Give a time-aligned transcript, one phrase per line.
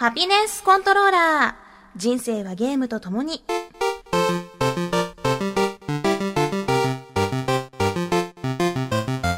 [0.00, 1.98] ハピネスコントローラー。
[1.98, 3.42] 人生はゲームと共に。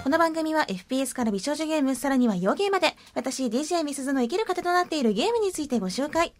[0.04, 6.34] この番組は FPS から美少女ゲーム、さらには洋ゲーまで、私 DJ ミスズの生きる糧となっているゲームについてご紹介。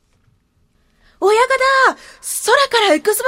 [1.18, 1.48] 親方
[1.88, 3.24] 空から Xbox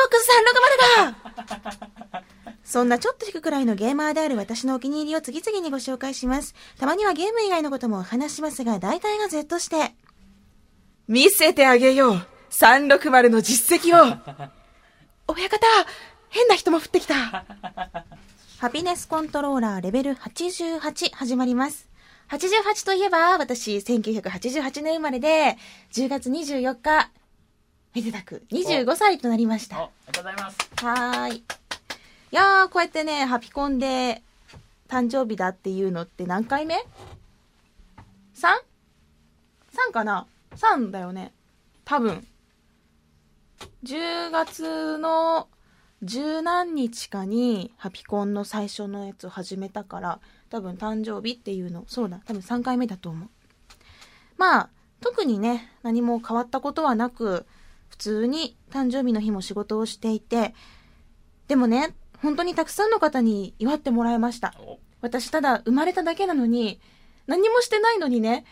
[1.00, 2.22] 360だ
[2.62, 6.54] そんなちょっと引くくらいのゲーマーである私のお気に入りを次々にご紹介します。
[6.78, 9.94] たまにはゲーム以外のこともお話しますが、大体が Z して。
[11.08, 14.04] 見せてあげよう !360 の実績を
[15.28, 15.66] 親方
[16.28, 17.14] 変な人も降ってきた
[18.58, 21.88] ハピネスコントローラーレベル88始まります。
[22.28, 25.58] 88といえば、私、1988年生まれで、
[25.92, 27.10] 10月24日、
[27.92, 29.76] めでたく25歳となりましお、た。
[29.78, 30.56] ありがとうございます。
[30.76, 31.36] はーい。
[31.38, 31.42] い
[32.30, 34.22] やー、こうやってね、ハピコンで
[34.88, 36.76] 誕生日だっていうのって何回目
[38.36, 40.26] ?3?3 かな？
[40.56, 41.32] ?3 だよね。
[41.84, 42.26] 多分。
[43.84, 45.48] 10月の
[46.02, 53.28] 十何日かにハピコンの最初のやつを始めたから、多分誕生日っていうの、そうだ、多分3回目だと思う。
[54.36, 57.46] まあ、特にね、何も変わったことはなく、
[57.88, 60.54] 普通に誕生日の日も仕事をしていて、
[61.46, 64.54] でもね、本当にたくさんの方に祝ってもらいました。
[64.58, 66.80] お、私ただ生まれただけなのに、
[67.26, 68.44] 何もしてないのにね、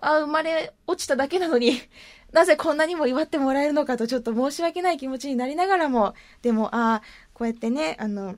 [0.00, 1.80] あ、生まれ落ちただけなのに、
[2.32, 7.02] なぜこんなにも祝ってもらえるのかとちょっと申し訳ない気持ちになりながらも、でも、ああ、
[7.34, 8.36] こうやってね、あの、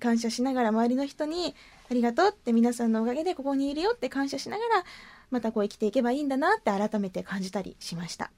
[0.00, 1.54] 感謝しながら周りの人に、
[1.90, 4.84] ありがとうって皆さんのおかげでここにいるよって感謝しながら、
[5.30, 8.30] またこう生きていけばいいんだなって改めて感じたりしました。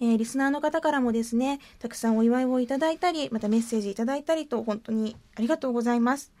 [0.00, 6.32] えーリスナーの方からもですね、たくさんお祝いをいただいたり、またメッセージいただいたりと、本当にありがとうございます。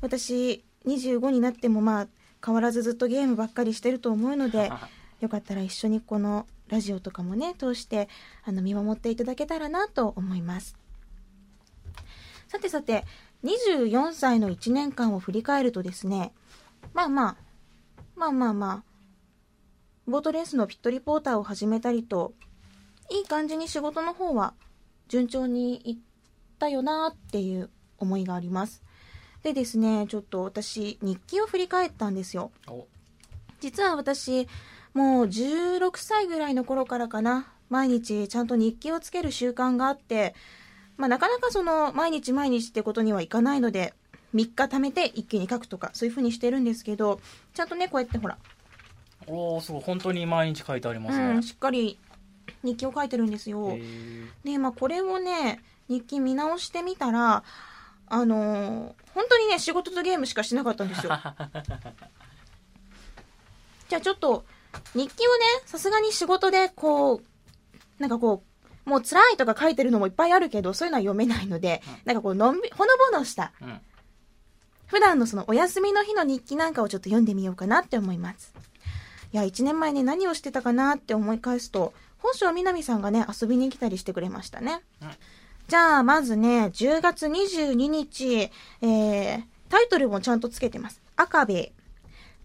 [0.00, 2.08] 私、25になってもまあ、
[2.46, 4.70] 変わらずずっとゲームばっかりしてると思うので、
[5.18, 8.08] よかったら一緒にこのラジオとかもね、通して、
[8.44, 10.76] あの、見守っていただけたらなと思います。
[12.46, 13.04] さてさて、
[13.42, 16.32] 24歳の1年間を振り返るとですね、
[16.94, 17.36] まあまあ、
[18.14, 18.82] まあまあまあ、
[20.06, 22.32] ボートレースのピットリポーターを始めたりと、
[23.10, 24.54] いい感じに仕事の方は
[25.08, 25.96] 順調にいっ
[26.60, 28.85] たよなっていう思いがあります。
[29.46, 32.50] でですね、ちょっと私、日記を振り返ったんですよ。
[32.66, 32.84] お、
[33.60, 34.48] 実は私、
[34.92, 40.34] もう16歳ぐらいの頃からかな、毎日ちゃんと日記をつける習慣があって、
[40.96, 43.94] まあなかなかその毎日毎日ってことにはいかないので、
[44.34, 47.20] 3日貯めて一気に書くとか、そういう風にしてるんですけど、
[47.54, 48.38] ちゃんとね、こうやってほら、
[49.28, 49.82] おー、すごい。
[49.82, 51.24] 本当に毎日書いてありますね。
[51.24, 52.00] うん、しっかり
[52.64, 53.78] 日記を書いてるんですよ。
[54.44, 57.44] で、まあ、これをね、日記見直してみたら、
[58.08, 61.12] あのー本当にね、仕事とゲームしかしなかったんですよ。
[63.88, 64.44] じゃあちょっと、
[64.94, 67.22] 日記をね、さすがに仕事で、こう、
[67.98, 68.44] なんかこ
[68.86, 73.80] う、もう辛いとか書いてるのもいっぱいあるけど、そういうのは読めないので、なんかこう、のんび、ほのぼのした、うん。
[74.86, 78.52] 普段のそのお休みの日の日記なんかをちょっと読んでみようかなって思います。
[79.32, 84.82] いや、1年前ね、何をしてたかなって思い返すと、本性みなみさんがね、遊びに来たりしてくれましたね。
[85.00, 85.10] うん
[85.68, 88.50] じゃあ、まずね、10月22日、
[88.82, 91.02] えー、タイトルもちゃんとつけてます。
[91.16, 91.72] 赤兵衛。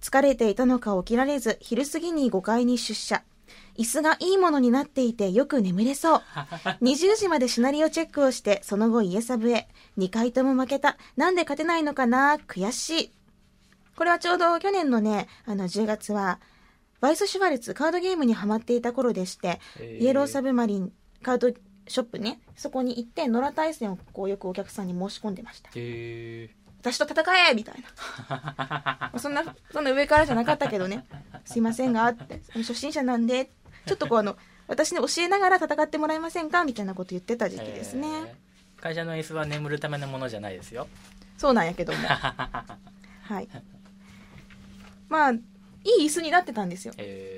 [0.02, 3.24] 疲れていたのか起きられず、昼過ぎに5階に出社。
[3.78, 6.22] 椅子がいいものになっていてよく眠れそう。
[6.82, 9.68] 20時までシナリオチェックをして、その後家サブへ。
[10.00, 10.98] 2回とも負けた。
[11.16, 12.38] なんで勝てないのかな？
[12.38, 13.12] 悔しい。
[13.96, 16.40] これはちょうど去年のね、あの10月は、
[17.02, 19.60] バイス・シュワルツカードゲームにハマっていた頃でして、
[20.00, 21.54] イエローサブマリンカード
[21.88, 25.70] ショップね、そこに行って、野良対戦をこうよくお客さんに申し込んでました。
[25.76, 26.50] へ
[26.82, 27.84] 私と戦えみたい
[28.30, 29.12] な。
[29.20, 31.06] そんな、そんな上からじゃなかったけどね。
[31.46, 32.42] すいませんが、って。
[32.56, 33.52] 初心者なんで、
[33.86, 34.36] ちょっとこうあの、
[34.68, 38.36] 私に教えながら戦ってもらえませんかみたいなこと言ってた時期ですね。
[38.80, 40.88] 会社の椅子は眠るためのものじゃないですよ。
[41.38, 42.00] そうなんやけども。
[42.08, 43.48] はい。
[45.08, 45.40] まあ、い
[46.00, 46.94] い椅子になってたんですよ。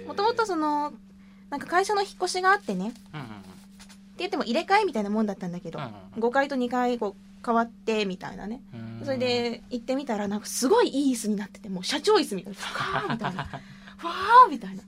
[0.08, 0.94] もともとその、
[1.50, 3.53] なんか会社の引っ越しがあってね、うんうん
[4.20, 8.62] 言っても入れ替えみたいなもんだったんだけど、うん5階と2階こう変わってみたいなね。
[8.74, 12.60] うんそれで行ってみたら、なんかすごいいい椅子になってて、もう社長椅子みたいな。
[12.60, 13.42] ふかーみたいな。
[13.42, 14.84] わーみたいな。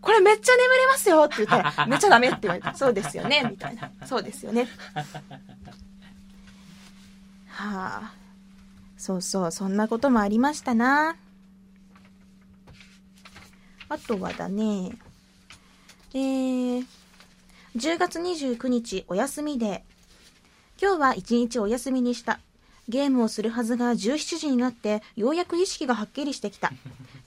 [0.00, 2.74] これめっちゃ眠れますよって言ったら、 めっちゃダメって言われた。
[2.74, 3.90] そうですよねみたいな。
[4.06, 4.66] そうですよね。
[7.48, 8.12] はあ。
[8.96, 11.16] そうそう、そんなこともありましたな。
[13.88, 14.92] あとはだね、
[16.14, 16.86] えー、
[17.76, 19.84] 10月29日お休みで、
[20.82, 22.40] 今日は一日お休みにした。
[22.88, 26.72] ゲームをするはずが17時になって、ようやく意識がはっきりしてきた。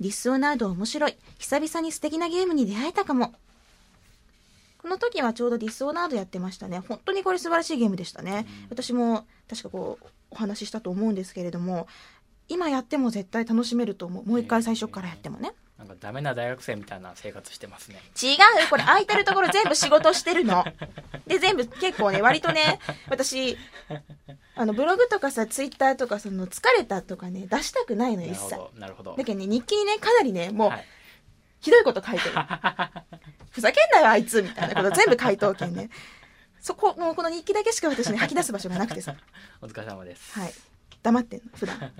[0.01, 1.15] ディスオナード面白い。
[1.39, 3.33] 久々に素敵なゲームに出会えたかも。
[4.79, 6.79] この時はちょうどディスオーナードやってましたね。
[6.79, 8.45] 本当にこれ素晴らしいゲームでしたね。
[8.69, 11.87] 私も確かこう、お話ししたと思うんですけれども、
[12.49, 14.25] 今やっても絶対楽しめると思う。
[14.25, 15.53] もう一回最初からやってもね。
[15.83, 18.37] なんかダメな大学生みたいな生活してますね違う
[18.69, 20.65] これ空いてるところ全部仕事してるの。
[21.27, 23.57] で、全部結構ね、割とね、私、
[24.55, 28.51] あの、ブログとかさ、ツイッターとか、その、疲れたとかね、出したくないの、一切。
[28.51, 30.85] なるほどなるほどだけどね、日記にね、かなりね、もう、はい
[31.63, 32.35] ひどいこと書いてる。
[33.49, 35.89] ふざけんなよ、あいつみたいなこと全部書いとうけんね。
[36.59, 39.15] そこ、もうこの日記だけしか私ね、吐き出す場所がなくてさ。
[39.61, 40.53] お疲れ様ですはい。
[41.01, 41.93] 黙ってんの、普段。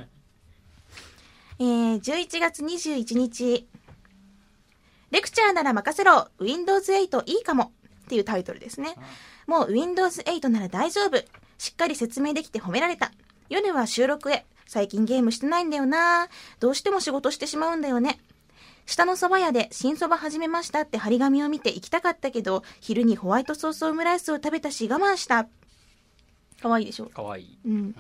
[1.59, 3.69] えー、11月21日、
[5.13, 7.71] レクチャーなら任せろ !Windows 8いいかも
[8.05, 8.95] っていうタイトルですね。
[9.47, 11.17] もう Windows 8なら大丈夫
[11.57, 13.11] しっかり説明できて褒められた。
[13.49, 14.45] 夜は収録へ。
[14.65, 16.29] 最近ゲームしてないんだよな
[16.59, 18.19] どうしても仕事してしまうんだよね。
[18.87, 25.47] 下の蕎麦屋で新蕎麦始めましたって張り紙を見て行きたかったけど、昼にホワイトソースオムライスを食べたし我慢した。
[26.61, 27.05] かわいいでしょ？
[27.05, 27.95] かわいいうん。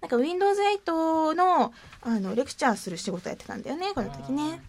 [0.00, 1.72] なんか Windows 8の
[2.02, 4.60] あのレクチャーする仕事やってたんだよね、この時ね。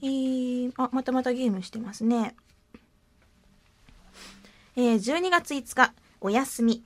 [0.00, 2.34] えー、あ、またまたゲームしてますね。
[4.76, 6.84] えー、12月5日、お休み。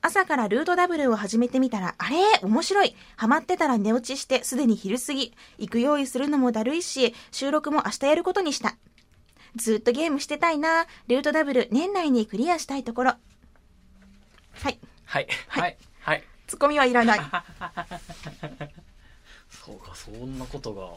[0.00, 2.16] 朝からルートダブルを始めてみたら、あれ？
[2.42, 5.34] 面白いハマってたら寝落ちして、すでに昼過ぎ。
[5.58, 8.76] 行く用意するのもだるいし、収録も明日やることにした。
[9.56, 10.86] ずっとゲームしてたいな。
[11.08, 13.14] ルートダブル年内にクリアしたいところ。
[14.52, 14.78] はい。
[15.04, 17.20] はいはいはいツッコミはいらない。
[19.50, 20.90] そうかそんなことが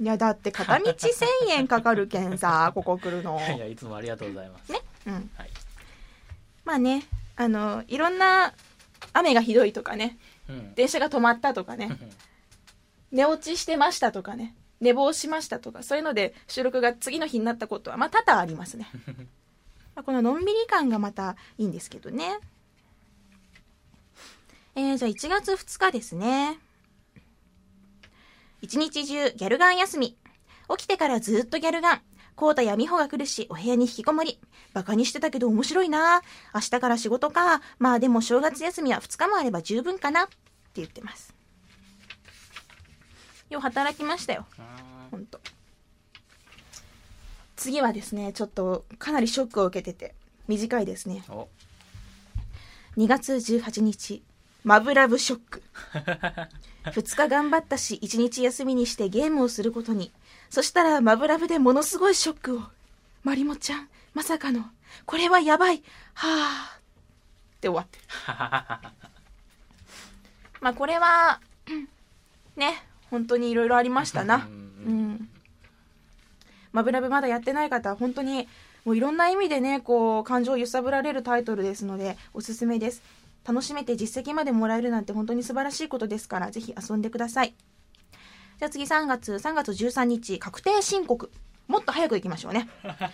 [0.00, 3.38] いや、だって片道1000円かかるけんさ、 ここ来るの。
[3.40, 4.80] えいやいつもありがとうございますね。
[5.06, 5.30] うん。
[5.36, 5.50] はい
[6.64, 7.02] まあね、
[7.36, 8.54] あの、いろんな
[9.12, 10.18] 雨がひどいとかね、
[10.48, 11.90] うん電車が止まったとかね、
[13.12, 18.88] 寝落ちしてましたとかね、寝坊しましたとか、そういうので収録が次の日になったことは、まあ多々ありますね。
[19.94, 22.38] まあこののんびり感がまたいいんですけどね。
[24.74, 26.58] えー、じゃあ1月2日ですね。
[28.62, 30.16] 一日中ギャルガン休み。
[30.76, 32.00] 起きてからずっとギャルガン。
[32.36, 34.38] コータや美穂が来るし、お部屋に引きこもり。
[34.72, 36.22] バカにしてたけど面白いな。
[36.54, 37.60] 明日から仕事か。
[37.78, 40.24] まあでも正月休みは2日もあれば十分かな。
[40.24, 40.34] って
[40.74, 41.34] 言ってます。
[43.50, 44.46] よう働きましたよ。
[45.10, 45.40] ほんと。
[47.56, 50.14] 次はですね、ちょっとかなりショックを受けてて、
[50.48, 51.24] 短いですね。
[51.28, 51.48] お
[52.96, 54.22] 2月18日、
[54.64, 55.62] マブラブショック。
[56.84, 60.12] 2日頑張ったし、1日休みにしてゲームをすることに。
[60.48, 62.62] そしたら、マブラブでものすごいショックを。
[63.22, 64.64] マリモちゃん、まさかの、
[65.06, 65.82] これはやばい。
[66.14, 66.78] はぁ。
[66.78, 66.80] っ
[67.60, 68.04] て終わってる。
[70.60, 71.88] まあ、これは、うん
[72.56, 74.36] ね、本当にいろいろありましたな。
[74.36, 74.42] うう
[74.90, 75.30] んん。
[76.72, 78.48] マブラブまだやってない方は本当に
[78.84, 83.02] もういろんな意味でねこう感情を揺さぶられるタイトルですのでおすすめです
[83.46, 87.54] 楽しめて実績までもらえるなんて本当に素晴らしいことですからぜひ遊んでください。
[88.58, 91.30] じゃあ次3月3月13日確定申告。
[91.70, 92.68] もっと早く行きましょうね。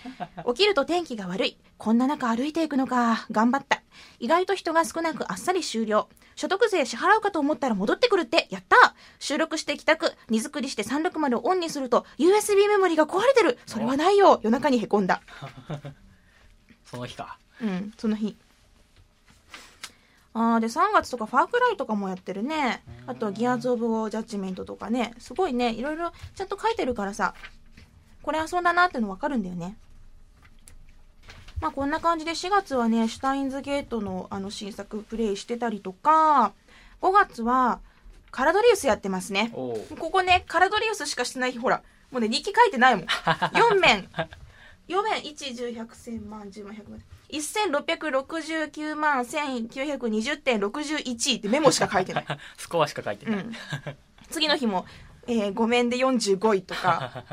[0.49, 1.59] 起きると天気が悪い。
[1.77, 3.27] こんな中歩いていくのか。
[3.31, 3.83] 頑張った。
[4.19, 6.09] 意外と人が少なくあっさり終了。
[6.37, 8.49] 所得税支払うかと思ったら戻ってくるって。
[8.51, 8.95] やった。
[9.19, 10.15] 収録して帰宅。
[10.31, 13.59] 荷造りして360をオンにすると USB メモリが壊れてる。
[13.67, 14.41] それはないよ。
[14.43, 15.21] 夜中にへこんだ。
[16.83, 17.39] その日か。
[17.61, 17.93] うん。
[17.99, 18.39] その日
[20.39, 22.83] あーで3月とかファークライとかもやってるね。
[23.07, 25.15] あとギアーズ・オブ・ジャッジメントとかね。
[25.19, 27.35] すごいねいろいろちゃんと書いてるからさ。
[28.23, 29.77] これ遊んだなっての分かるんだよね。
[31.61, 36.53] まあこんな感じで4月はねシュタインズゲートのあの新作プレイしてたりとか
[37.01, 37.81] 5月は
[38.31, 39.51] カラドリウスやってますね。
[39.55, 39.79] こ
[40.11, 43.05] こねカラドリウスしかしてない日ほらもうね日記書いてないもん。
[43.07, 44.09] 4面。
[44.89, 47.03] 4面1、10、100、1000万、10万、100万。
[47.31, 52.27] 1669万1920.61ってメモしか書いてない。
[52.57, 53.53] スコアしか書いてない、うん。
[54.31, 54.87] 次の日も、
[55.27, 57.25] えー、5面で45位とか、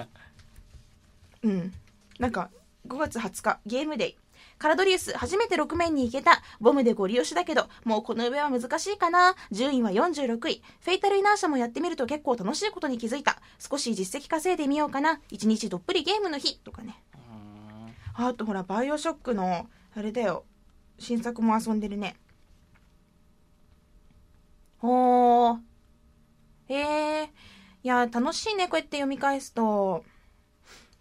[1.44, 1.74] うん。
[2.20, 2.50] なんか、
[2.88, 4.18] 5月20日、ゲームデイ。
[4.58, 6.42] カラドリウス、初めて6面に行けた。
[6.62, 9.36] ボムでゴリ押しだけど、もうこの上は難しいかな。
[9.52, 10.64] 順位は46位。
[10.82, 13.42] フェイタルイナーシャもやってみると結構楽しいことに気づいた。
[13.60, 15.20] 少し実績稼いでみようかな。
[15.32, 16.58] 1日どっぷりゲームの日。
[16.60, 17.02] とかね。
[18.16, 20.46] ああとほら、バイオショックの、あれだよ。
[20.98, 22.16] 新作も遊んでるね。
[24.80, 25.58] ほー。
[26.68, 26.76] へ
[27.24, 27.30] え。
[27.84, 30.04] いや、楽しいね、こうやって読み返すと。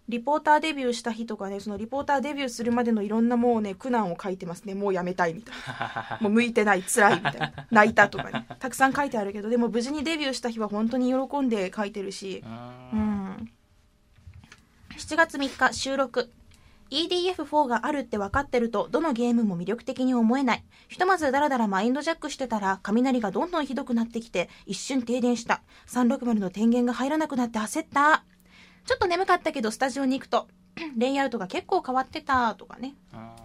[0.09, 4.75] リポーターデビューした日とかね、そのリポーターデビューするまでのいろんなもうね、苦難を書いてますね。
[4.75, 6.17] もうやめたいみたいな。
[6.21, 7.53] もう向いてない、辛いみたいな。
[7.71, 8.45] 泣いたとかね。
[8.59, 12.43] たくさん書いてあるけど、でも無事にデビューした日は本当に喜んで書いてるし。
[12.45, 13.49] ううんん。
[14.97, 16.31] 7月3日収録
[16.93, 20.63] EDF4 があるって分かってるとどのゲームも魅力的に思えない。
[20.87, 25.61] ひとまずダラダラマインドジャックしてたら雷がどんどんひどくなってきて一瞬停電した。
[25.87, 28.23] 360の電源が入らなくなって焦った。
[28.85, 30.47] ちょっと眠かったけどスタジオに行くと
[30.97, 32.93] レイアウトが結構変わってたとかね。
[33.13, 33.35] あ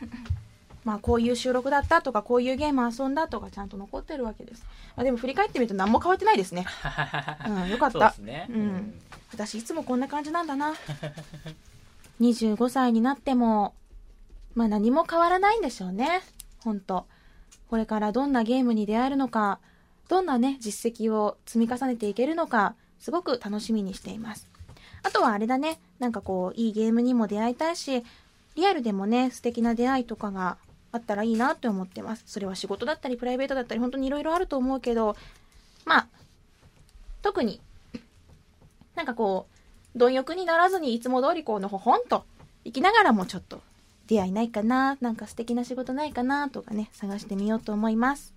[0.84, 4.66] まあこういう収録だったとかこういうゲーム遊んだとかちゃんと残ってるわけです、
[4.96, 6.66] まあ、でも振り返ってみると何も変わってないですね。
[7.48, 7.92] うんよかった。
[7.92, 8.46] そうですね。
[8.50, 9.00] うん。
[9.32, 10.74] 私いつもこんな感じなんだな
[12.20, 13.74] 25歳になっても
[14.54, 16.22] まあ何も変わらないんでしょうね。
[16.62, 17.06] 本当。
[17.68, 19.58] これからどんなゲームに出会えるのか
[20.08, 24.48] どんなね実績を積み重ねていけるのかすごく楽しみにしています。
[25.02, 25.78] あとはあれだね。
[25.98, 28.04] なんかこういいゲームにも出会いたいし
[28.54, 30.56] リアルでもね素敵な出会いとかが
[30.92, 32.22] あったらいいなって思ってます。
[32.26, 35.16] それは仕事だったりプライベートだったり本当にいろいろあると思うけど
[35.84, 36.06] まあ
[37.22, 37.60] 特に
[38.94, 39.53] なんかこう、
[39.96, 42.24] 貪欲にならずにいつも通りこうのほほんと
[42.64, 43.60] 生きながらもちょっと
[44.06, 48.34] 出会いないかな、なんか素敵な仕事ないかなとかね、探してみようと思います。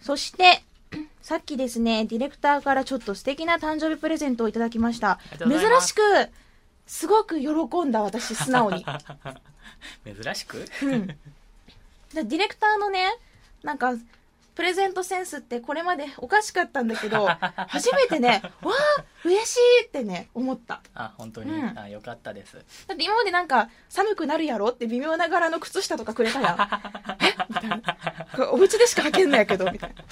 [0.00, 0.62] そして、
[1.22, 5.18] さっきですね、ディレクターからちょっと素敵な誕生日プレゼントをいただきました。
[5.38, 5.50] 珍
[5.82, 6.00] しく、
[6.86, 7.48] すごく喜
[7.84, 8.86] んだ私、素直に。
[10.22, 10.64] 珍しく？
[10.82, 11.06] うん。
[12.14, 13.04] でディレクターのね、
[13.62, 13.92] なんか、
[14.58, 17.28] プレゼントセンスってこれまでおかしかったんだけど、
[17.68, 20.82] 初めてね、わあ、嬉しいってね、思った。
[20.94, 21.52] あ、本当に。
[21.52, 22.56] うんあ、よかったです。
[22.88, 26.58] だって今までなんか、寒くなるやろって微妙な柄の靴下とかくれたやん。
[27.24, 27.36] え？
[27.48, 27.78] みたいな。
[28.34, 30.02] これお家でしか履けんのやけど、みたいな。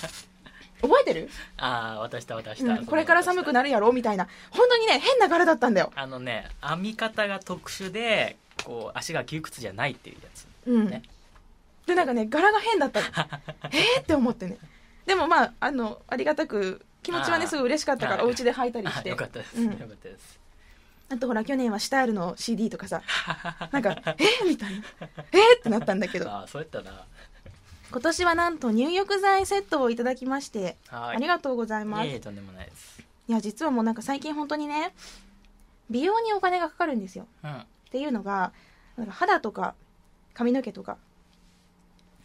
[0.80, 2.74] 覚えてる、あ、渡した渡した。
[2.74, 3.52] うん、これから寒くる。
[3.52, 4.28] なるやろみたいな。
[4.50, 5.92] 本当にね、変な柄だったんだよ。
[5.96, 10.46] あのね、編み方が特殊で、こう、足が窮屈じゃないっていうやつ。
[10.66, 10.88] うん。
[10.88, 11.02] ね
[11.86, 13.06] で、なんかね、柄が変だったの。
[13.72, 14.58] えーって思ってね。
[15.06, 19.08] でもまあ、あの、ありがたく、気持ちはね、すごい嬉しかったから、はいお家で履いたりしあ、て。
[19.10, 19.56] よかったです。
[19.56, 20.40] うんよかったです。
[21.08, 23.02] あとほら、去年はシタールの CD とかさ、
[23.70, 24.84] なんか、えーみたいな。
[25.32, 27.04] えーってなったんだけど、あ、そうやったな。
[27.92, 31.16] 今年はなんと入浴剤セットをいただきまして、はい。
[31.16, 32.08] ありがとうございます。
[32.08, 33.00] いえとんでもないです。
[33.28, 34.92] いや、実はもうなんか最近本当にね、
[35.88, 37.28] 美容にお金がかかるんですよ。
[37.44, 37.56] うん。
[37.58, 38.52] っていうのが、
[38.96, 39.74] なんか肌とか
[40.34, 40.98] 髪の毛とか、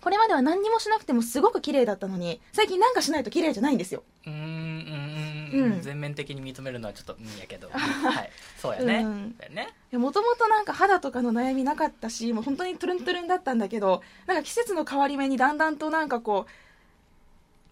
[0.01, 4.03] これまでは何にもしなくてもすごく綺麗だったのに、最近なんかしないと綺麗じゃないんですよ。
[4.25, 5.81] うーん、うん、うんうん。
[5.81, 7.69] 全面的に認めるのはちょっと、うんやけど。
[7.71, 8.31] はい。
[8.57, 9.03] そうやね。
[9.03, 9.73] うんね。
[9.91, 16.51] もともとなんか肌とかの悩みなかったし、もう本当にトゥルントゥルンだったんだけど、なんか季節の変わり目にだんだんとなんかこう、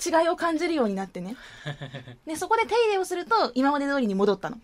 [0.10, 1.36] 違いを感じるようになってね。
[2.28, 4.60] で、そこで手入れをすると今まで通りに戻ったの。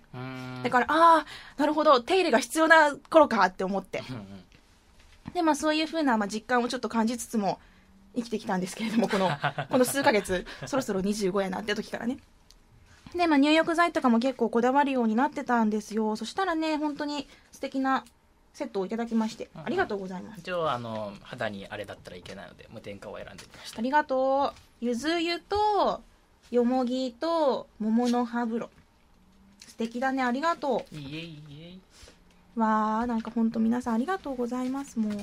[0.64, 1.26] だから、ああ、
[1.58, 4.04] なるほど、手入れが必要な頃かって思って。
[4.10, 4.45] うんうん
[5.36, 7.60] で、まあそういう風な、まあ、実感をちょっと感じつつも
[8.16, 9.30] 生きてきたんですけれども、この、
[9.70, 12.18] この数ヶ月、そろそろ25やなって時からね。
[13.14, 16.16] で、まあ入浴剤とかも結構こだわるようになってたんですよ。
[16.16, 18.06] そしたらね、本当に素敵な
[18.54, 20.40] セットをいただきまして、ありがとうございます。
[20.40, 24.60] 一応あの肌にあれだったらいけないので無添加を選んでみましたありがとう。
[24.80, 26.02] ゆず湯と、
[26.50, 28.70] よもぎと、桃の葉風呂。
[29.68, 30.96] 素敵だね、ありがとう。
[30.96, 31.78] いえいえ
[32.56, 35.00] わーなんかほんと皆さんありがとうございます。
[35.00, 35.14] もう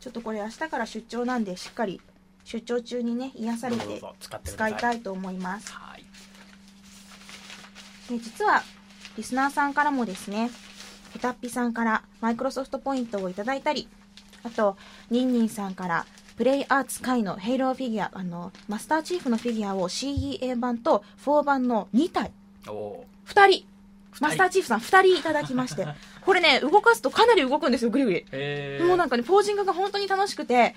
[0.00, 2.00] ちょっとこれ明日から出張なんでしっかり
[2.44, 4.02] 出張中にね癒されて
[4.44, 4.72] 使い。
[4.72, 5.72] いたいと思います。
[5.72, 6.04] はい。
[8.08, 8.62] で実は
[9.16, 10.50] リスナーさんからもですね
[11.12, 13.88] ペタッピさんからマイクロソフトポイントをいただいたり
[14.42, 14.76] あと
[15.10, 16.06] ニンニンさんから
[16.36, 22.32] プレイアーツ界のヘイローフィギュアあのマスターチーフのフィギュアを CEA 版と4版の2体。
[22.68, 23.66] おお2人。
[23.66, 23.66] 人
[24.20, 25.86] マスターチーフさん2人いただきまして
[26.24, 28.16] これね動かすとかなり動くんですよグリグリ。
[28.18, 30.74] ーへえもうなんかね、ポージングが本当に楽しくて、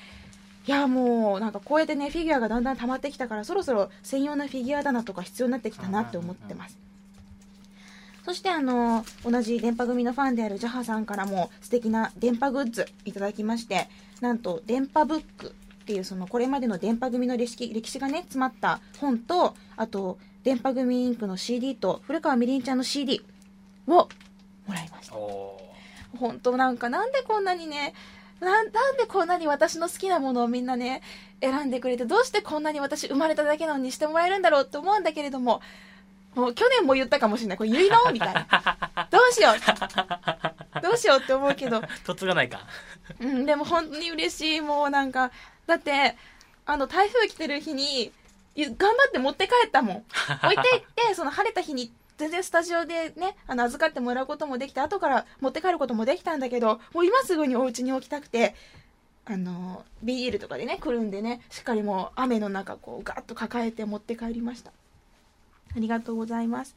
[0.68, 6.78] いやもうなんかこうやってね、フィギュアがだんだん溜まってきたから、そろそろ専用のフィギュア棚とか必要になってきたなって思ってます。
[8.26, 13.88] そしてあの、同じ電波組のファンであるジャハさんからも素敵な電波グッズいただきまして、
[14.20, 23.24] なんと電波ブックっていうそのこれまでの電波組の歴史歴史がね、詰まった本と、あと電波組インクの CD と古川みりんちゃんの CD
[23.88, 24.10] を
[24.68, 25.16] もらいました。
[26.18, 27.94] 本当なんかなんでこんなにね
[28.40, 31.02] なんなんでこんなに私の好きなものをみんなね
[31.42, 35.62] 選んでくれてどうしてこんなに私生まれただけなのにしてもらえるんだろうって思うんだけれども
[36.36, 37.58] もう去年も言ったかもしれない。
[37.58, 38.46] これ結納みたいな。
[39.10, 40.82] どうしよう。
[40.82, 42.60] どうしようって思うけど、とつがないか。
[43.22, 44.62] うん、でも本当に嬉しい。
[44.62, 45.32] もうなんか
[45.66, 46.18] だって
[46.66, 48.12] あの台風来てる日に
[48.54, 50.06] ゆ頑張って持って帰ったもん。
[50.44, 58.56] 置いていってその晴れた日に全然スタジオでねあの預かってもらうこともできて後から持って帰ることもできたんだけどもう今すぐにお家に置きたくて
[59.26, 64.72] あのビールとかでねくるんでねしっかりもう雨の中こうガッと抱えて持って帰りました。
[65.76, 66.76] ありがとうございます。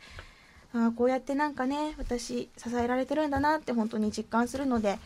[0.74, 4.98] あこうやってなんかね私支えられてるんだなって本当に実感するので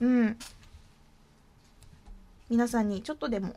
[0.00, 0.36] うん。
[2.50, 3.54] 皆さんにちょっとでも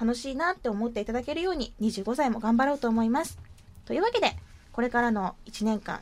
[0.00, 3.38] 楽しいなって思っていただけるように25歳も頑張ろうと思います。
[3.84, 4.34] というわけで
[4.72, 6.00] これからの1年間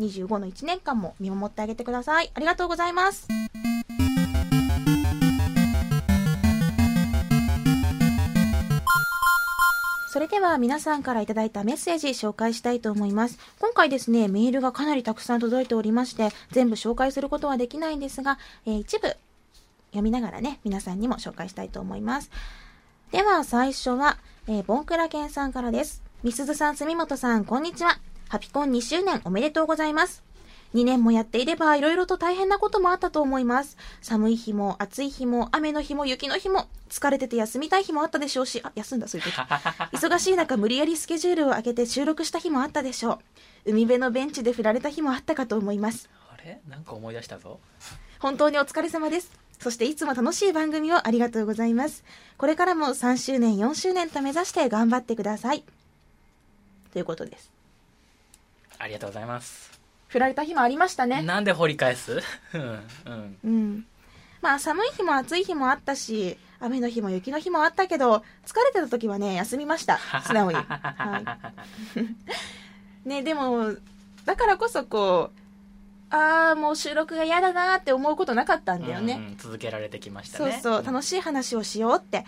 [0.00, 3.28] 25の1年間も見守ってあげてくださいありがとうございます
[10.10, 13.38] それでは皆さんからいただいたメッセージ紹介したいと思います。
[13.60, 19.16] 今回ですね、メールがかなりたくさん届いておりまして、全部紹介することはできないんですが、えー、一部
[19.90, 22.30] 読みながらね、皆さんにも紹介したいと思います。
[23.12, 26.02] では最初は、えー、ボンクラケンさんからです。
[26.22, 27.98] みすずさん、住本さん、こんにちは。
[28.28, 30.22] ハピコン2周年おめでとうございます。
[30.74, 33.78] 2年もやっていれば色々と大変なこともあったと思います。
[34.02, 39.34] 寒い日も暑い日も雨の日も雪の日も疲れてて休みたい日もあったでしょうし、あ、休んだそういう時。
[39.96, 43.12] 忙しい中無理やりスケジュールを上げて収録した日もあったでしょ
[43.64, 43.70] う。
[43.70, 46.10] 海辺のベンチで振られた日もあったかと思います。
[46.30, 46.60] あれ？
[46.68, 47.60] なんか思い出したぞ。
[48.18, 49.32] 本当にお疲れ様です。
[49.58, 52.04] そしていつも楽しい番組をありがとうございます。
[52.36, 55.64] これからも3周年、4周年と目指して頑張ってください。
[56.92, 57.50] ということです。
[58.78, 59.78] ありがとうございます。
[60.08, 61.22] 振られた日もありましたね。
[61.22, 62.20] なんで掘り返す？
[62.54, 63.38] うん。
[63.44, 63.86] うん。
[64.42, 68.16] まあ寒い日も暑い日もあったし、雨の日も雪の日もあったけど、
[68.46, 69.98] 疲れてた時はね、休みました。
[70.26, 70.56] 素直に。
[70.56, 71.22] は
[71.94, 72.08] い。
[73.08, 73.74] ね、でも、
[74.24, 75.30] だからこそこ
[76.10, 79.14] う、ああ、もう収録が嫌だなって思うことなかったんだよね。
[79.14, 80.52] うんうん、続けられてきましたね。
[80.60, 82.26] そうそう、楽しい話をしようって。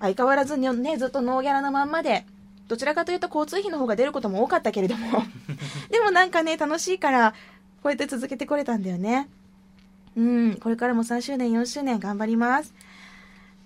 [0.00, 2.26] 相変わらずね、ずっとノーギャラのまんまで、
[2.68, 5.22] どちらかというと交通費の方が出ることも多かったけれども。
[5.90, 7.32] でもなんかね楽しいから
[7.82, 9.28] こうやって続けてこれたんだよね。
[10.16, 12.72] うんこれからも3周年4周年頑張ります。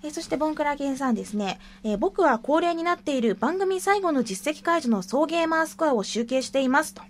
[0.03, 7.03] えそしてボンクラゲンさんですね、えー、僕は恒例になっている番組最後の実績解除の総ゲーマースコアを集計していますと。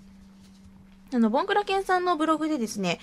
[1.13, 2.99] あのボンクラケンさんのブログでですね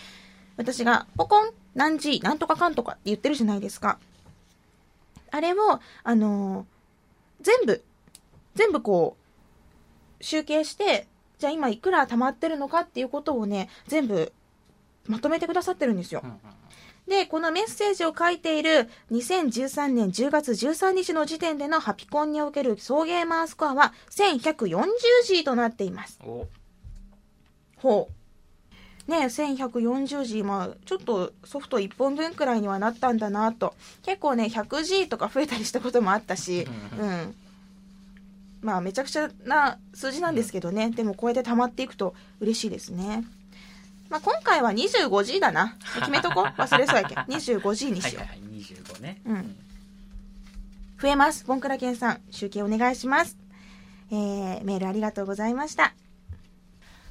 [0.58, 4.00] 私がポコン何時なんとかかんとかって言ってるじゃないですか。
[5.32, 7.84] あれをあのー、全部
[8.56, 9.18] 全部こ
[10.20, 14.34] う、集計して、じゃあ今いくら溜まってるのかっていうことをね、全部
[15.08, 16.24] まとめてくださってるんですよ。
[17.08, 26.20] で、このメッセージを書いている2013年10月13日の時点でのハピコンにおける総ゲーマースコアは 1140G となっています。
[27.78, 28.10] ほ
[29.08, 29.12] う。
[29.12, 33.76] ね、1140G、まあ、ちょっとソフト1本分くらいにはなったんだなと。
[34.02, 37.36] 結構ね、100G とか増えたりしたこともあったし、うん。
[38.66, 43.24] まあめちゃくちゃな数字なんですけどね、でもこうやって溜まっていくと嬉しいですね。
[44.10, 45.78] まあ今回は 25G だな。
[46.00, 47.18] 決めとこ 忘れそうやけん。
[47.20, 48.26] 25G にしよう。
[48.26, 49.22] はいはい、25ね。
[49.24, 49.56] うん。
[51.00, 51.46] 増えます。
[51.46, 53.38] ボンクラケンさん、集計お願いします。
[54.10, 55.94] えー、メールありがとうございました。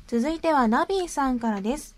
[0.09, 1.95] 続いてはナビーさんからです。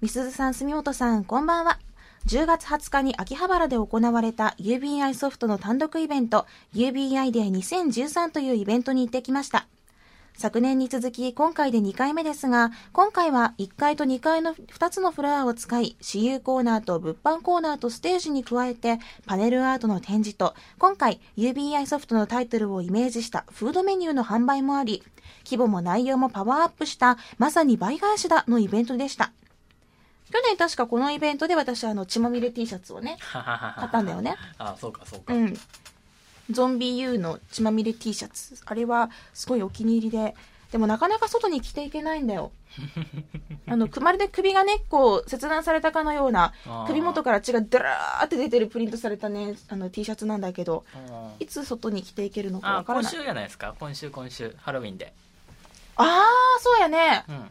[0.00, 1.78] みすずさん、住本さん、こんばんは。
[2.26, 9.66] 10月20日に秋葉原で行われた UBI ソフトの単独イベント UBI デー2013というイベントに行ってきました。
[10.32, 25.02] 昨年に続き今回で2回目ですが、今回は1階と2階の2つのフロアを使い、私有コーナーと物販コーナーとステージに加えて、パネルアートの展示と、今回 UBI ソフトのタイトルをイメージしたフードメニューの販売もあり、
[25.44, 29.30] 規模も内容もパワーアップした、まさに倍返しだのイベントでした。
[30.34, 34.34] 去年確かこのイベントで私あの血まみれ T シャツをね買ったんだよね。
[34.58, 35.32] あそうかそうか。
[35.32, 35.54] うん。
[36.50, 38.56] ゾンビ U の血まみれ T シャツ。
[38.66, 40.34] あれはすごいお気に入りで。
[40.72, 42.50] でもなかなか外に着ていけないんだよ。
[43.68, 46.52] あのまるで首がねこう切断されたかのような
[46.88, 50.84] 首元から血がダラーって出てるプリントされたねあの T シャツなんだけど
[51.38, 53.12] いつ外に着ていけるのかわからない。
[53.12, 53.76] 今週じゃないですか？
[53.78, 54.52] 今週今週。
[54.58, 55.12] ハロウィンで。
[55.96, 57.50] ああそうやね、うん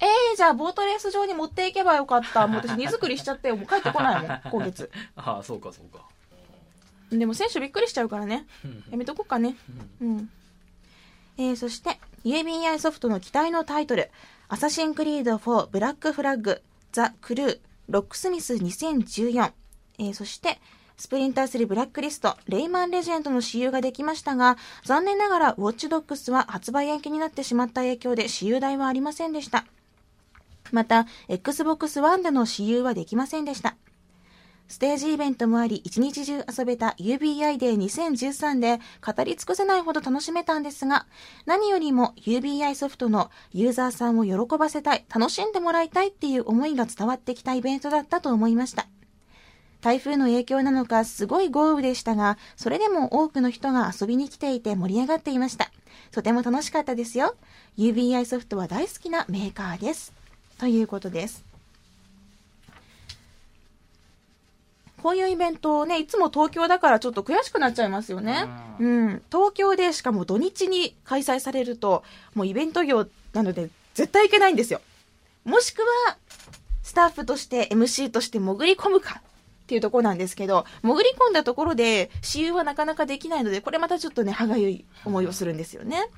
[0.00, 2.46] えー、じゃあボートレース場に持っていけばよかった。
[2.46, 4.90] もう私荷造りしちゃってもう帰ってこないもん、 今月。
[5.16, 6.04] ああ、そうかそうか。
[7.10, 8.46] でも選手びっくりしちゃうからね。
[8.90, 9.56] やめとこうかね。
[10.00, 10.30] うん。
[11.38, 14.10] えー、そして、UBI ソフトの期待のタイトル、
[14.48, 19.52] アサシンクリード4ブラックフラッグ、ザ・クルー、ロックスミス2014、
[19.98, 20.60] えー、そして、
[20.96, 29.64] スプリンター3ブラックリスト、レイマンレジェンドの私有ができましたが、残念ながらウォッチドックスは発売延期になってしまった影響で私有代はありませんでした。
[30.72, 33.76] また、Xbox One での私有はできませんでした。
[34.68, 41.06] ステージイベントもあり、一日中遊べた UBI デー2013で語り尽くせないほど楽しめたんですが、
[41.46, 48.86] 何よりも UBI ソフトのユーザーさんを喜ばせたい、楽しんでもらいたいっていう思いが伝わってきたイベントだったと思いました。
[49.80, 55.70] 台風の影響なのかすごい豪雨でしたが、それでも多くの人が遊びに来ていて盛り上がっていました。
[56.10, 57.36] とても楽しかったですよ。
[57.78, 60.17] UBI ソフトは大好きなメーカーです。
[60.58, 61.44] ということです。
[65.02, 68.46] こういうイベントをね、いつも東京だからちょっと悔しくなっちゃいますよね。
[68.80, 69.22] ううん。
[69.30, 72.02] 東京でしかも土日に開催されると、
[72.34, 74.80] もうイベント業なので絶対行けないんですよ。
[75.44, 76.16] もしくは、
[76.82, 86.08] スタッフとして MC として潜り込むかっていうところなんですけど、潜り込んだところで私有はなかなかできないので、これまたちょっとね、歯がゆい思いをするんですよね。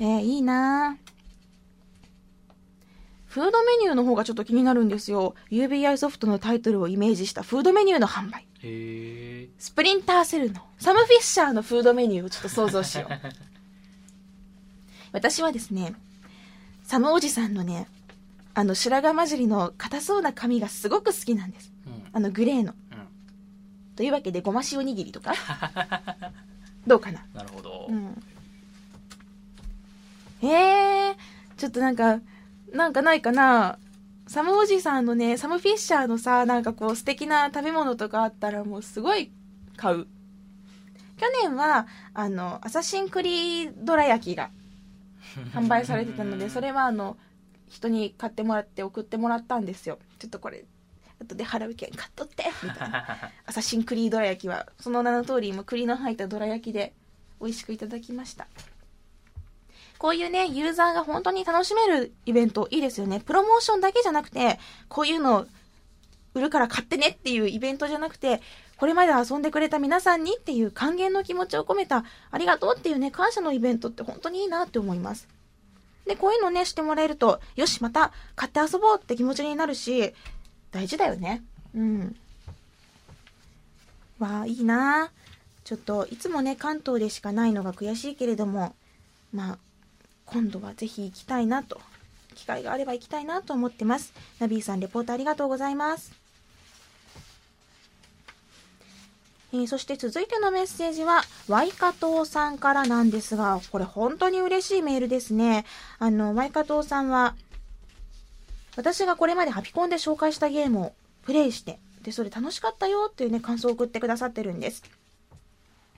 [0.00, 1.12] えー、いいなぁ
[3.32, 5.34] フードメニューの方がちょっと気になるんですよ。
[5.50, 8.42] UBI ソフトのタイトルをイメージしたフードメニューの販売。
[8.42, 13.12] へえスプリンターセルのサムフィッシャーのフードメニューをちょっと想像しよう。
[15.12, 15.94] 私はですね、
[16.82, 17.88] サムおじさんのね、
[18.52, 21.72] あの白髪混じりの硬そうな髪がすごく好きなんです。
[21.86, 22.74] うんあのグレーの。
[22.92, 23.08] うん
[23.96, 25.32] というわけでごま塩握りとか？
[26.86, 27.24] どうかな？
[27.32, 28.22] なるほど、うん。
[30.42, 31.16] えー、
[31.56, 32.20] ちょっとなんか、
[32.72, 33.78] なんかないかな
[34.26, 39.30] サムおじさんのね、サムフィッシャーのさ、なんかこう素敵な食べ物とかあったらもうすごい
[39.76, 40.06] 買う。
[41.18, 44.50] 去年は、あの、アサシンクリードラ焼きが
[45.52, 47.16] 販売されてたので、それはあの、
[47.68, 49.98] 人に買ってもらって送ってもらったんですよ。
[50.18, 50.64] ちょっとこれ、
[51.20, 53.06] 後で払う券買っとって、みたいな。
[53.46, 56.94] アサシンクリードラ焼きは、その名の通り、もう栗の入ったどら焼きで
[57.40, 58.46] 美味しくいただきました。
[60.02, 63.20] こういうね、ユーザーが本当に楽しめるイベントいいですよね。
[63.20, 65.46] プロモーションだけじゃなくて、こういうの
[66.34, 68.40] 売るから買ってねっていうイベントじゃなくて、
[68.78, 75.28] これまで遊んでくれた皆さんにっていう還元の気持ちを込めたありがとうっていうね、感謝のイベントって本当にいいなって思います。
[76.04, 80.14] で、こういうのね、してもらえると、よし、また買って遊ぼうって気持ちになるし、
[80.72, 81.44] 大事だよね。
[81.76, 82.16] うん。
[84.18, 85.12] わあ、いいな
[85.62, 88.74] ちょっと、いつもね、関東でしかないのが悔しいけれども、
[89.32, 89.58] まあ、
[90.26, 91.80] 今度はぜひ行きたいなと、
[92.34, 94.12] 機会があれば行きたいなと思ってます。
[94.38, 96.12] ナビーさん、レポートありがとうございます。
[99.54, 105.66] えーそして続いてのメッセージは、ワイカトーさんからなんですが、これ本当に嬉しいメールですね。
[105.98, 107.34] あの、ワイカトーさんは、
[108.76, 110.92] 私がこれまでハピコンで紹介したゲームを
[111.24, 114.82] プレイして、で、それ楽しかったよっていうね、感想を送ってくださってるんです。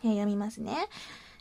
[0.02, 0.88] えー読みますね。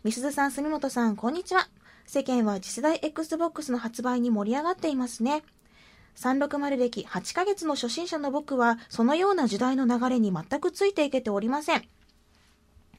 [0.04, 1.68] みすずさん、住本さん、こんにちは。
[2.06, 5.44] 世間は次世代 Xbox の発売に盛り上がっていますね。
[6.16, 11.84] 360歴8ヶ月の初心者の僕は、そのような時代の流れに全くついていけておりません。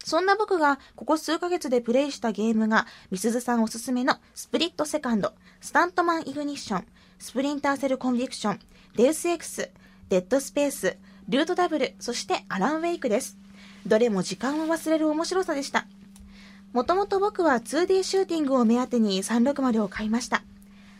[0.05, 6.87] そんな僕がここ数ヶ月でプレイしたゲームが、みすずさんおすすめのスプリットセカンド、スタントマンイグニッション、
[7.19, 8.61] スプリンターセルコンビクション、
[8.97, 9.71] デウス エクス、
[10.11, 13.39] デッドスペース、ルートダブル、そしてアランウェイクです。
[13.87, 15.87] どれも時間を忘れる面白さでした。
[16.75, 20.43] もともと僕は 2D シューティングを目当てに360を買いました。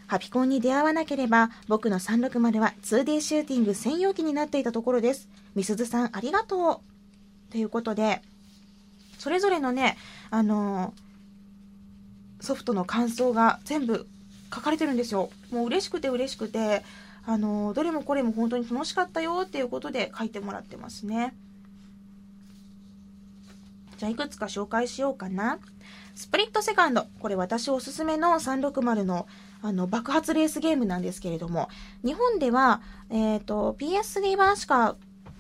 [0.07, 5.29] ハピコンに出会わなければ、僕の360は 2D シューティング専用機になっていたところです。
[5.57, 6.81] みすずさん、ありがと
[7.49, 7.51] う。
[7.51, 8.23] ということで、
[9.19, 9.97] それぞれのね、
[10.31, 14.07] あのーソフトの感想が全部
[14.55, 15.31] 書かれてるんですよ。
[15.51, 16.85] もう嬉しくて嬉しくて、
[17.27, 21.35] あのーどれもこれも本当に楽しかったよっていうことで書いてもらってますね。
[23.97, 25.59] じゃあいくつか紹介しようかな。
[26.15, 27.07] スプリットセカンド。
[27.21, 29.27] これ私おすすめの360の
[29.63, 31.69] あの爆発レースゲームなんですけれども、
[32.05, 34.97] 日本では、えっ、と、PS3 版しか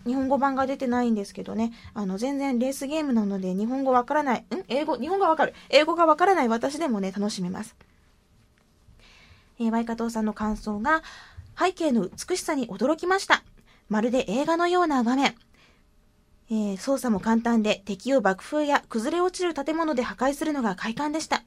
[0.06, 4.44] 日本語版が出てないんですけどね、あの、全然レースゲームなので日本語わからない、ん？
[4.68, 5.54] 英語、日本語わかる。
[5.68, 7.76] 英語がわからない私でもね、楽しめます。
[9.58, 11.02] えー、ワイカトさんの感想が、
[11.58, 13.44] 背景の美しさに驚きました。
[13.88, 15.34] まるで映画のような場面。
[16.50, 21.42] えー操作も簡単で敵を爆風や崩れ落ちる建物で破壊するのが快感でした。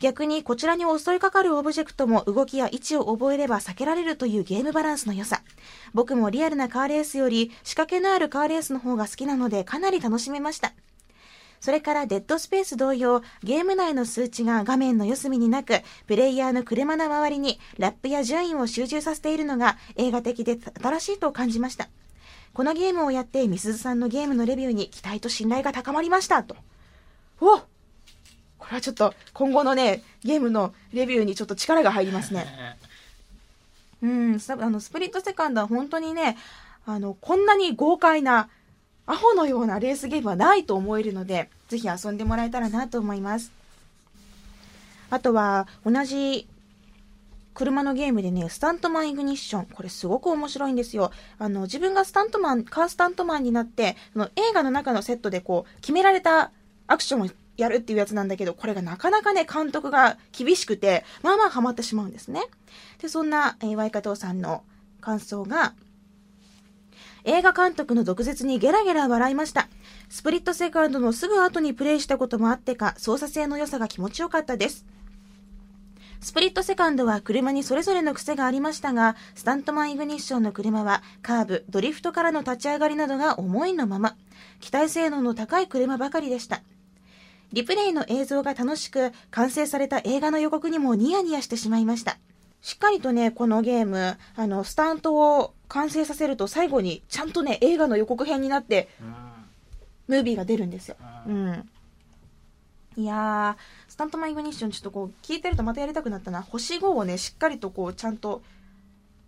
[0.00, 5.42] 逆にこちらに襲いかかるオブジェクトも動きや位置を覚えれば避けられるというゲームバランスの良さ。
[5.94, 10.72] 僕もリアルなカーレースより仕掛けのあるカーレースの方が好きなのでかなり楽しめました。
[11.60, 21.88] それからデッドスペース同様、ゲーム内の数値が画面の四隅になく、プレイヤーの車の周りにラップや順位を集中させているのが映画的で新しいと感じました。
[22.54, 26.42] このゲームをやって、みすずさんのゲームのレビューに期待と信頼が高まりました。
[26.42, 26.54] と。
[27.40, 32.46] おこれはちょっと今後のね、ゲームのレビューにちょっと力が入りますね。
[34.02, 36.36] うん、さあの、スプリットセカンドは本当にね、
[36.84, 38.48] あの、こんなに豪快な、
[39.06, 43.50] アホのようなレースゲームはないと思えるので、ぜひ遊んでもらえたらなと思います。
[45.10, 46.46] あとは、同じ
[47.54, 49.66] 車のゲームでね、スタントマンイグニッション。
[49.66, 51.10] これすごく面白いんですよ。
[51.38, 56.50] あの、自分がスタントマン、カースタントマンになって、あの映画の中のセットでこう、決められた
[56.86, 62.42] アクションをやるっていうやつなんだけど、これがなかなかね、監督が厳しくて、まあまあハマってしまうんですね。
[63.00, 64.64] で、そんな、えー、ワイカトさんの
[65.00, 65.74] 感想が、
[67.24, 69.68] 映画監督の毒舌にゲラゲラ笑いました。
[70.08, 74.84] スプリットセカンドのすぐ後にプレイしたこともあってか、操作性の良さが気持ちよかったです。
[76.22, 84.16] スプリットセカンドは車にそれぞれの癖がありましたが、スタントマンイグニッションの車はカーブ、ドリフトからの立ち上がりなどが思いのまま、
[84.60, 86.62] 機体性能の高い車ばかりでした。
[87.52, 92.18] リプレイの映像が楽しく、完成された映画の予告にもニヤニヤしてしまいました。
[92.60, 99.14] しっかりとね、このゲーム、あの、スタントを完成させると最後にちゃんとね、映画の予告編になって、うん
[100.08, 100.96] ムービーが出るんですよ。
[101.26, 101.68] ううんん。
[102.96, 106.40] いやー、スタントマンイグニッションちょっとこう、聞いてるとまたやりたくなったな。
[106.40, 108.40] 星5をね、しっかりとこう、ちゃんと、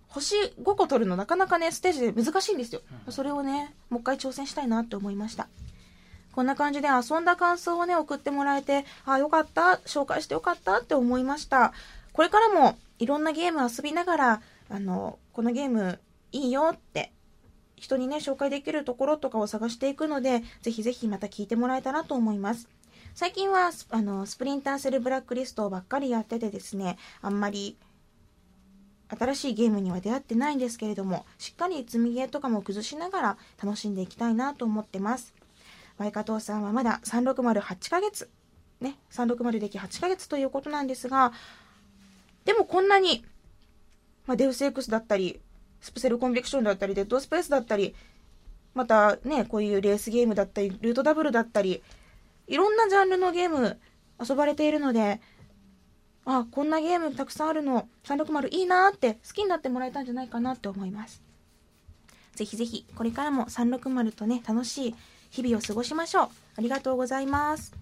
[0.09, 2.81] 星5個取るのなかなかね、ステージで難しいんですよ。
[3.07, 5.49] うんそれをね、もう一回挑戦したいなって思いました。
[6.33, 11.75] こんな感じで遊んだ感想をね、送ってもらえて、あ、よかった、紹介してよかったって思いました。
[12.15, 16.01] これからもいろんなゲーム遊びながら、あの、このゲーム
[16.33, 17.13] いいよって、
[17.77, 22.67] 人にね、紹介できるところとかを探していくので、ぜひぜひまた聞いてもらえたらと思います。
[23.15, 27.77] 最近はスあのスプリンターセルブラックリストばっかりやっててですね、あんまり
[29.09, 35.33] 新しいゲームには出会ってないんですけれども、しっかり積みゲーとかも崩しながら楽しんでいきたいなと思ってます。
[35.97, 38.29] ワイカトさんはまだ3608ヶ月、
[38.81, 41.33] ね、360歴8ヶ月ということなんですが、
[42.45, 43.25] でもこんなに、
[44.27, 45.39] まあ、デウス X だったり、
[45.81, 47.95] スプセルコンビクションだったり、デッドスペースだったり、
[48.75, 51.81] またね、こういうレースゲームだったり、ルートダブルだったり、
[52.47, 53.79] いろんなジャンルのゲーム
[54.21, 55.21] 遊ばれているので、
[56.25, 61.23] あ、こんなゲームたくさんあるの、360いいなーって好きになってもらえたんじゃないかなって思います。
[62.35, 64.95] ぜひぜひ、これからも360とね、楽しい
[65.31, 66.29] 日々を過ごしましょう。
[66.57, 67.73] ありがとうございます。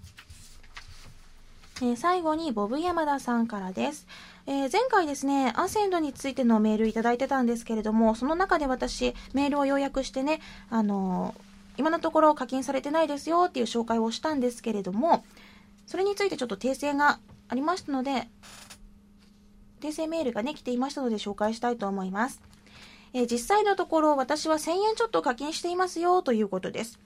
[1.82, 4.06] えー最後にボブ山田さんからです、
[4.46, 15.24] えー前回ですねアセンドについてのメールいただいてたんですけれどもその中で私メールを要約してねあのー今のところ課金されてないですよっていう紹介をしたんですけれども
[15.86, 18.28] それについてちょっと訂正がありましたので
[19.80, 22.40] 訂正メールがね来ていましたので紹介したいと思います
[23.14, 26.98] えー実際のところ私は1000円ちょっと課金していますよということです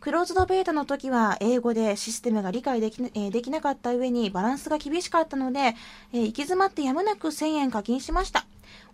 [0.00, 5.76] クローズドベータの時は英語でシステムが理解でき,、えーできなかった上にバランスが厳しかったので、
[6.12, 8.44] えー行き詰まってやむなく1000円課金しました。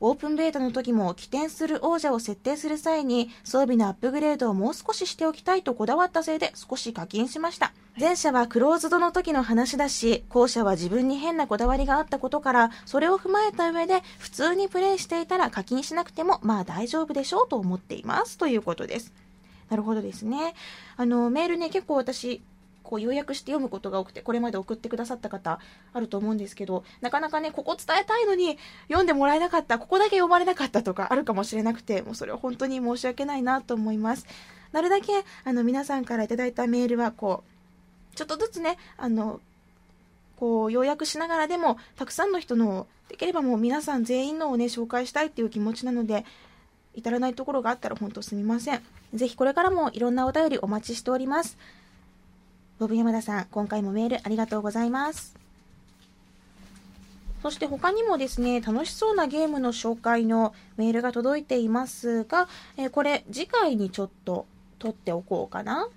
[0.01, 7.73] オープンベータの時も起点する王者を設定する際に装備のアップグレードをもう少ししておきたいとこだわったせいで少し課金しました。
[7.99, 19.13] 前者はクローズドの時の話だし、後者は自分に変なこだわりがあったことから、それを踏まえた上で普通にプレイしていたら課金しなくてもまあ大丈夫でしょうと思っていますということです。
[19.69, 20.55] なるほどですね。
[20.97, 22.41] あの、メールね、結構私、
[22.89, 25.61] こう、要約して読むことが多くて、これまで送ってくださった方、
[25.93, 34.27] あると思うんですけど、なかなかね、ここ伝えたいのに、読んでもらえなかった、ここだけ読まれなかったとか、あるかもしれなくて、もうそれは本当に申し訳ないなと思います。
[34.73, 35.13] なるだけ、
[35.45, 37.45] あの、皆さんからいいたメールは、こ
[38.13, 39.41] う、ちょっとずつね、あの、
[40.37, 46.25] こう、要約しながらでも、たくさんの人の、できればもう皆さん全員のをね、紹介したいっていう気持ちなので、
[46.95, 48.83] 至らないところがあったら本当すみません。
[49.15, 51.57] ぜひこれからもいろんなお便りお待ちしております。
[52.79, 55.35] ボブ山田さん、今回もメールありがとうございます。
[57.43, 64.47] そして他にもですね、楽しそうなゲームの紹介のメールが届いていますが、えーこれ次回にちょっと
[64.79, 65.89] 取っておこうかな。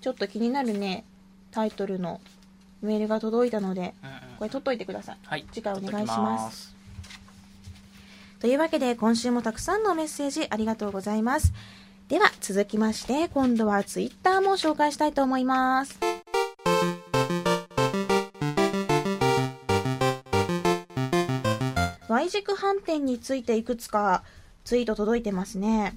[0.00, 1.04] ちょっと気になるね、
[1.50, 2.20] タイトルの
[2.82, 5.18] メールが届いたので、うんうんこれ取っといてください。
[5.24, 6.74] はい次回お願いします
[8.40, 11.54] というわけで今週もたくさんのメッセージありがとうございます
[12.46, 15.98] 続きまして今度はツイッターも紹介したいと思います。
[22.06, 24.24] Y 軸反転についていくつか
[24.62, 25.96] ツイート届いてますね。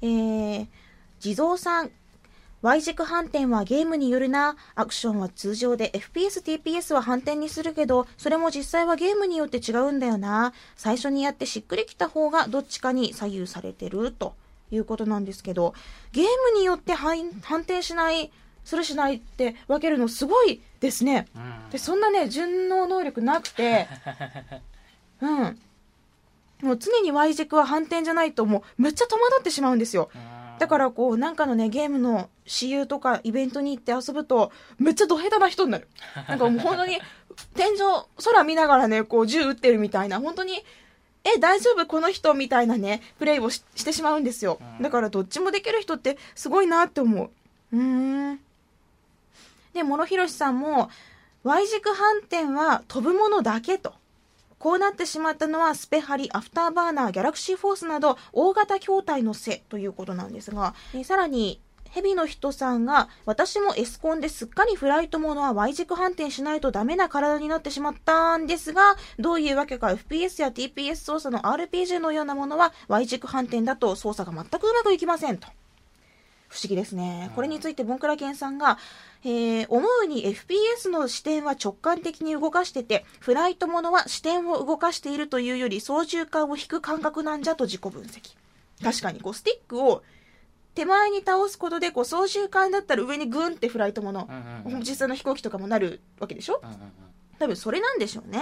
[0.00, 0.66] えー、
[1.18, 1.90] 地蔵さん。
[2.62, 4.54] Y 軸反転はゲームによるな。
[4.76, 5.90] アクションは通常で。
[5.90, 10.52] FPS、TPS は反転にするけど、それも実際はゲームによって違うんだよな。
[10.76, 14.36] 最初にやってしっくりきた方がどっちかに左右されてると。
[14.70, 15.74] いうことなんですけど、
[16.12, 18.30] ゲームによって反反転しない、
[18.64, 21.26] するしないって分けるのすごいですね。
[21.34, 23.88] うんでそんなね、順応能力なくて、
[25.20, 25.58] うん。
[26.62, 30.10] もう常に Y 軸は反転じゃないともうめっちゃ戸惑ってしまうんですよ。
[30.14, 35.88] うんだからこうなんかのねゲームの私有とかイベントに行って遊ぶとめっちゃド下手な人になる
[36.28, 36.98] なんかもう本当に
[37.54, 37.78] 天井
[38.24, 40.64] 空見ながらねこう銃撃ってるみたいな本当に
[41.34, 44.58] え大丈夫この人みたいなねプレイをししてしまうんですよ。
[44.78, 44.82] うん。
[44.82, 47.30] だからどっちもできる人ってすごいなって思う。
[47.72, 48.40] うーん。
[49.74, 50.88] で諸広さんも
[51.42, 53.94] Y 軸反転は飛ぶものだけと。
[54.58, 61.60] こうなってしまったのはスペハリ、アフターバーナー、ギャラクシーフォースなど大型筐体のせいということなんですが、えーさらに、
[61.90, 75.48] ヘビの人さんが、私もエスコンですっかりフライトものは Y 軸反転しないとダメな体になってしまったんですが、どういうわけか FPS や TPS 操作の RPG のようなものは Y 軸反転だと操作が全くうまくいきませんと。
[76.48, 77.30] 不思議ですね。
[77.34, 78.78] これについて、ボンクラケンさんが、
[79.24, 88.36] えー思うに FPS の視点は直感的に動かしてて、フライトものは視点を動かしているというより操縦桿を引く感覚なんじゃと自己分析。
[88.82, 90.02] 確かに、こう、スティックを
[90.76, 94.80] 手前に倒すことで、こう、操縦桿だったら上にグンってフライトものう、んうんうん。
[94.82, 96.60] 実際の飛行機とかもなるわけでしょ？
[96.62, 96.92] うんうんうん。
[97.38, 98.40] 多分それなんでしょうね。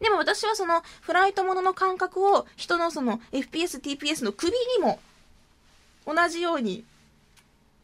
[0.00, 4.98] でも私はそのフライトものの感覚を人のその FPS、TPS の首にも
[6.06, 6.84] 同じように、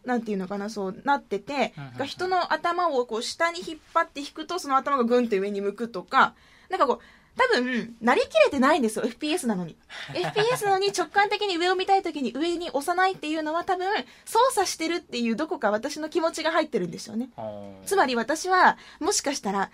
[0.04, 6.34] なんていうのかな、そうなっててうんうん人の頭をこう下に引っ張って引くとその頭がグンって上に向くとか、
[6.70, 7.00] なんかこう、
[7.38, 9.76] 多分、なりきれてないんですよ、FPS なのに。
[10.12, 13.86] FPS なのに直感的に上を見たい時に上に押さないっていうのは多分、
[14.24, 17.30] 操作してるっていうどこか私の気持ちが入ってるんですよね。
[17.38, 19.70] うんつまり私は、もしかしたら、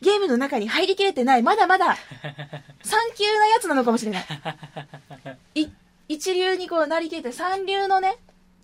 [0.00, 1.96] ゲームの中に入りきれてない、まだまだ、
[2.82, 4.24] 三級なやつなのかもしれない。
[5.54, 5.68] い
[6.08, 8.16] 一流にこうなりきれて、三流のね、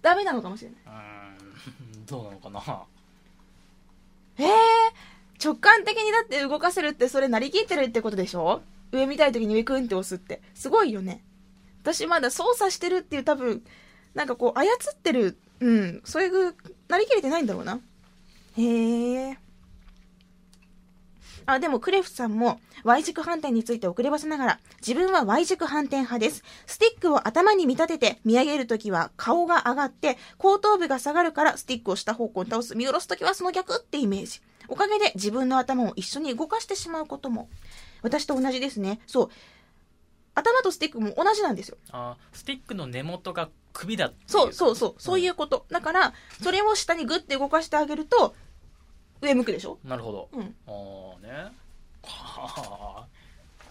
[0.02, 0.80] ダメなのかもしれない。
[0.86, 2.84] うん どうなのかな
[4.38, 4.46] えー、
[5.42, 8.62] 直感的にだって動かせるって、それなりきってるってことでしょ？
[8.92, 10.40] 上見たい時に上クンって押すって。
[10.54, 11.22] すごいよね。
[11.82, 13.62] 私まだ操作してるっていう多分、
[14.14, 16.54] なんかこう操ってる、うん、そういう、
[16.88, 17.80] なりきれてないんだろうな。
[18.56, 19.38] へえ。
[21.48, 26.42] あ、でもクレフさんも Y 軸反転について遅ればせながら、自分は Y 軸反転派です。
[26.66, 32.74] スティックを頭に見立てて見上げるときは顔が上がって、後頭部が下がるからスティックを下方向に倒す。
[32.74, 34.40] 見下ろすときはその逆ってイメージ。
[34.68, 37.48] おかげで自分の頭を一緒に動かしてしまうことも。
[38.02, 39.00] 私と同じですね。
[39.06, 39.30] そう。
[40.34, 41.78] 頭とスティックも同じなんですよ。
[41.92, 44.94] あスティックの根元が首だっていそうそうそう。
[44.98, 45.66] そういうこと。
[45.70, 48.34] だから、それを下にグッて動かしてあげると、
[49.22, 49.78] 上向くでしょ？
[49.84, 50.54] なるほどうん。
[50.66, 50.70] あ
[51.18, 51.52] あね
[52.02, 53.06] はあ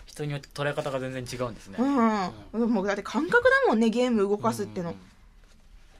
[0.06, 2.72] 人によって捉え方が全然違うんですねうん。
[2.74, 4.92] もうだって感覚だもんね、ゲーム動かすっての。
[4.92, 4.96] うん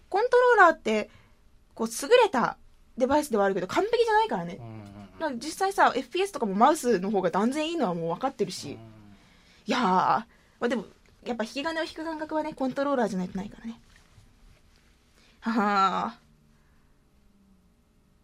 [0.08, 1.10] コントローラーって、
[1.74, 2.58] こう、優れた
[2.96, 4.64] デバイスではあるけど、完璧じゃないからねう。
[4.64, 4.85] ん
[5.38, 8.78] 実際さ、FPS とかもマウスの方が断然いいのはもう分かってるし。
[9.68, 10.26] いや、ま
[10.62, 10.86] あ、でも、
[11.26, 13.80] やっぱ引き金を引く感覚はね、コントローラーじゃないとないからね。
[15.40, 16.20] はは。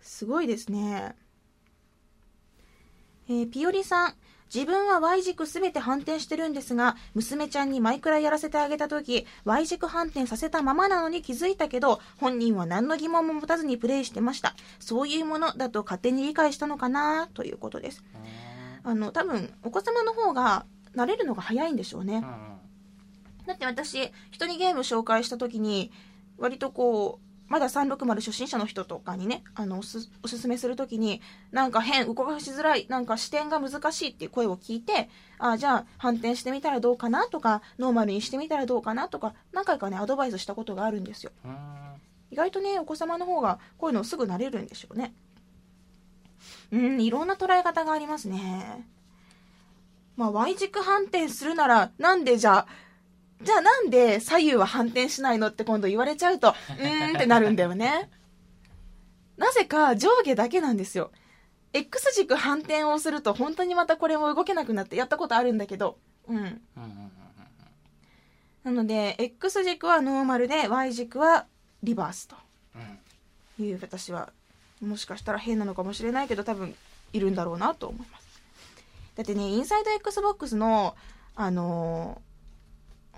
[0.02, 1.16] すごいですね。
[3.28, 4.16] えーピオリさん。
[4.54, 14.54] 自分は Y 軸すべて反転してるんですが、娘ちゃんにマイクラやらせてあげたとき、Y 軸反転させたままなのに気づいたけど、本人は何の疑問も持たずにプレイしてました。
[14.80, 18.04] そういうものだと勝手に理解したのかなということです。
[18.84, 22.22] あの、多分、お子様の方が慣れるのが早いんでしょうね
[23.46, 25.92] だって私、人にゲーム紹介した時に、
[26.38, 41.32] 割とこう、まだ360初心者の人とかにね、あの、おす、おすすめするときに、なんか変、動かしづらい、なんか視点が難しいっていう声を聞いて、あじゃあ反転してみたらどうかなとか、ノーマルにしてみたらどうかなとか、何回かね、アドバイスしたことがあるんですよ。
[41.44, 45.14] うん意外とね、お子様の方がこういうのすぐ慣れるんでしょうね。
[46.72, 48.88] うん、いろんな捉え方がありますね。
[50.16, 52.68] まあ、Y 軸反転するなら、なんでじゃあ、
[53.44, 58.10] じゃあなんで左右は反転しないのって今度言われちゃうと、 うーんってなるんだよね。
[59.38, 61.12] なぜか上下だけなんですよ。
[61.74, 66.38] X 軸反転をすると本当にまたこれも動けなくなってやったことあるんだけど、うん。
[66.38, 67.12] うんうんうん
[68.64, 71.48] なので、X 軸はノーマルで Y 軸は
[71.82, 72.36] リバースと。
[72.76, 73.02] うん
[73.64, 74.32] いう私は
[74.82, 76.76] もしかしたら変なのかもしれないけど多分
[77.14, 78.42] いるんだろうなと思います
[79.16, 80.96] だってねインサイド XBOX の
[81.36, 82.31] あのー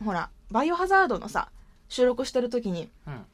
[0.03, 1.49] ほらバイオハザードのさ
[1.89, 3.25] 収録してる時にうん。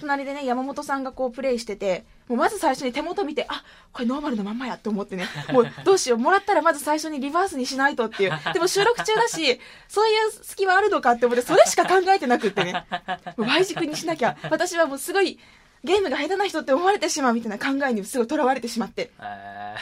[0.00, 3.62] 隣でね山本さんがこうプレイしててもうまず最初に手元見てあ
[3.92, 5.26] これノーマルのまんまやって思ってね。
[5.52, 8.32] もうどうしようもらったらまず最初にリバースにしないとっていう。
[8.54, 12.86] でも収録中だしそういう隙はあるのかって思ってそれしか考えてなくってね。
[13.36, 14.36] もう Y 軸にしなきゃ。
[14.50, 15.38] 私はもうすごい
[15.84, 19.22] ゲームが下手な人って思われてしまうみたいな考えにすごいとらわれてしまって、え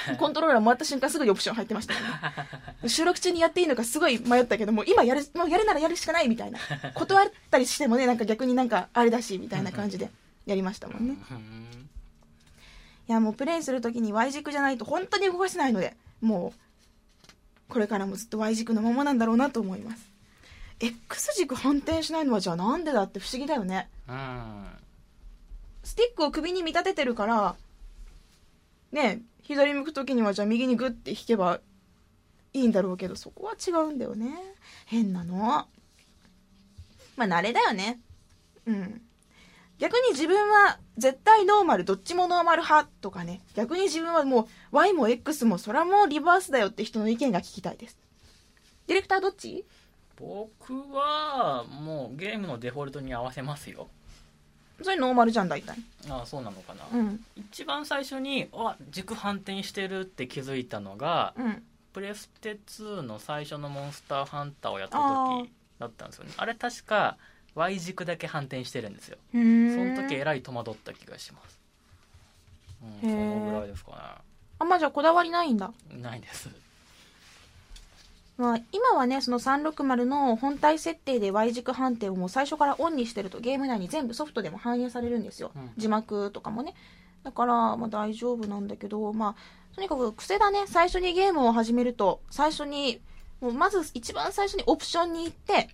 [0.06, 2.88] ーコントローラーもらった瞬間すぐにオプション入ってましたよね。
[2.88, 6.58] 収録中にやっていいのかすごい迷ったけども、今やる、もうやるならやるしかないみたいな。
[6.94, 10.10] 断ったりしてもね、なんか逆になんかあれだし、みたいな感じで
[10.46, 11.16] やりましたもんね。
[11.30, 11.70] うん
[13.08, 16.54] いや、もうプレイするときに Y 軸じゃないと本当に動かせないので、も
[17.68, 20.08] う、これからもずっと Y 軸のままなんだろうなと思います。
[20.78, 23.88] X 軸反転しないのはじゃあなんでだって不思議だよね。
[24.08, 24.64] うん
[25.82, 27.56] スティックを首に見立ててるから、
[28.92, 31.60] ね、左向くときにはじゃあ右にグッて引けば
[32.52, 34.34] いいんだろうけど、そこは違うんだよね。
[34.86, 35.36] 変なの。
[37.16, 38.00] まあ、慣れだよね。
[38.66, 39.02] うん。
[39.78, 43.40] 逆に自分は絶対ノーマル、どっちもノーマル派とかね。
[43.54, 47.98] 逆に自分はもう Y も X もそれはもうリバースだよって人の意見が聞きたいです。
[48.86, 49.64] ディレクターどっち？
[50.16, 53.88] 僕はもうゲームのデフォルトに合わせますよ
[54.82, 55.76] それノーマルじゃん、大体。
[56.08, 57.24] ああそうなのかな、うん。
[57.36, 61.62] 一番最初にあ軸反転してるって気づいたのがうん。
[61.92, 65.50] プレステ2の最初のモンスターハンターをやった時
[65.80, 67.16] だったんですよねあれ確か
[67.56, 69.18] Y 軸だけ反転してるんですよ。
[69.32, 71.58] その時えらい戸惑った気がします
[73.02, 74.22] うんそのぐらいですか
[74.60, 75.72] あんまじゃあこだわりないんだ。
[75.90, 76.48] ねないです
[78.40, 85.52] まあ、今はね、その360の本体設定で Y 軸判定をもう最初からオンにしてるとゲーム内に全部ソフトでも反映されるんですよ。
[85.54, 86.74] うん字幕とかもね。
[87.22, 90.64] だから、まあ大丈夫なんだけど、まあ、とにかく癖だね。
[90.66, 93.02] 最初にゲームを始めると、最初に、
[93.42, 95.68] もうまず一番最初にオプションに行って、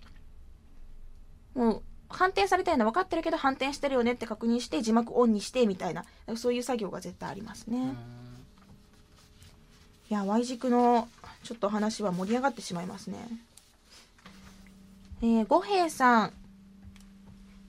[1.55, 6.03] もう反転されたような分かってるけど反転してるよねって確認して字幕オンにしてみたいな、
[6.35, 7.77] そういう作業が絶対ありますね。
[7.77, 7.97] うん
[10.09, 11.09] いや、Y 軸の
[11.47, 13.17] ちょっと話は盛り上がってしまいますね。
[15.21, 16.33] えー、五平さん。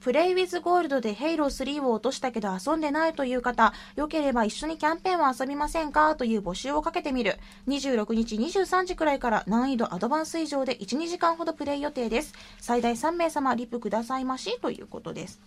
[0.01, 6.15] プレイウィズゴールドでヘイロー3を落としたけど遊んでないという方、よければ一緒にキャンペーンを遊びませんか？
[6.15, 7.37] という募集をかけてみる。
[7.67, 12.33] 26日23時くらいから難易度アドバンス以上で1、2時間ほどプレイ予定です。
[12.59, 14.59] 最大3名様リップくださいまし？
[14.61, 15.39] ということです。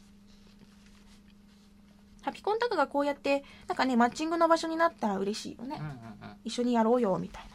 [2.22, 5.80] ハピコンタクがこうやって、なんかね、マッチングの場所になったら嬉しいよね。
[6.44, 7.48] 一緒にやろうよみたいな、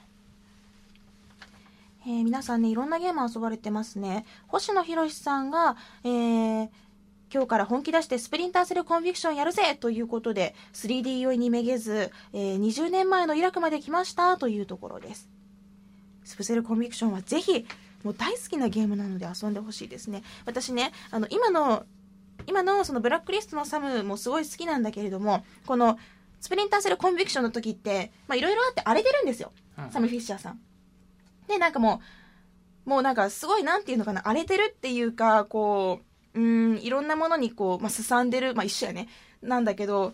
[2.08, 4.26] えー皆さんねいろんなゲーム遊ばれてますね。
[4.48, 6.70] 星野博さんが、えー
[7.30, 15.28] 今日から本気出してスプリンターセルコンビクションやるぜということで 3D 酔いにめげず、えー20年前のイラクまで来ましたというところです。
[16.24, 17.66] スプセルコンビクションはぜひ
[18.06, 20.24] もう大好きなゲームなので遊んでほしいですね。
[20.46, 21.86] 私ねあの今の
[22.46, 26.00] 今のそのブラックリストのサムもすごい好きなんだけれどもこの
[26.40, 29.52] スプリンターセルコンビクションの時ってまあいろいろあって荒れてるんですよ。
[29.78, 29.92] うん。
[29.92, 30.62] サム・フィッシャーさん。
[31.48, 32.02] で、なんかも
[32.86, 36.02] う、もうなんかすごいなんていうのかな、荒れてるっていうか、こ
[36.34, 36.42] う、う
[36.76, 39.08] ん、いろんなものにこう、まあ、すさんでる、まあ一緒やね。
[39.42, 40.14] なんだけど、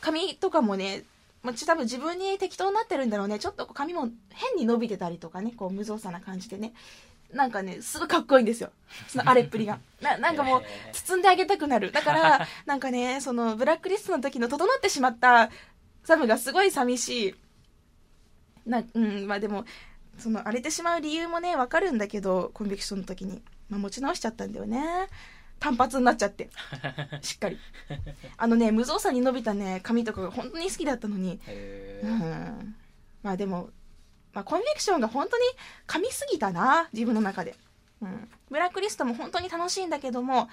[0.00, 1.04] 髪とかもね、
[1.42, 3.38] まあ、ち多分自分に適当になってるんだろうね。
[3.38, 6.72] ちょっと髪も変に伸びてたりとかね、こう無造作な感じでね。
[7.32, 8.70] なんかね、すごいかっこいいんですよ。
[9.08, 9.80] その荒れっぷりが。
[10.00, 10.62] ななんかもう、
[10.92, 11.90] 包んであげたくなる。
[11.90, 15.50] だから、なんかね、そのブラックリストの時の整ってしまった
[16.04, 17.34] サムがすごい寂しい。
[18.66, 19.64] な、うん、まあでも、
[20.18, 23.42] その荒れてしまう理由もね、わかるんだけど、コンビクションの時に。
[23.68, 25.08] まあ持ち直しちゃったんだよね。
[25.58, 26.50] 単発になっちゃって。
[27.22, 27.58] しっかり。
[28.36, 31.40] あのね、無造作に伸びたね、髪とかが本当に好きだったのに。
[32.02, 32.76] うん。
[33.22, 33.70] まあでも、
[34.32, 35.44] まあコンビクションが本当に
[35.86, 37.56] 噛みすぎたな、自分の中で。
[38.00, 38.28] うん。
[38.50, 40.48] ブラックリストも本当に楽しいんだけども、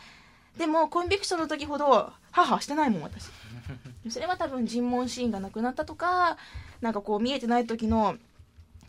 [0.57, 3.30] でもコンビクションの時ほど、ハハしてないもん、私。
[4.10, 6.38] それは多分尋問シーンがなくなったとか、
[6.82, 8.18] なんかこう見えてない時の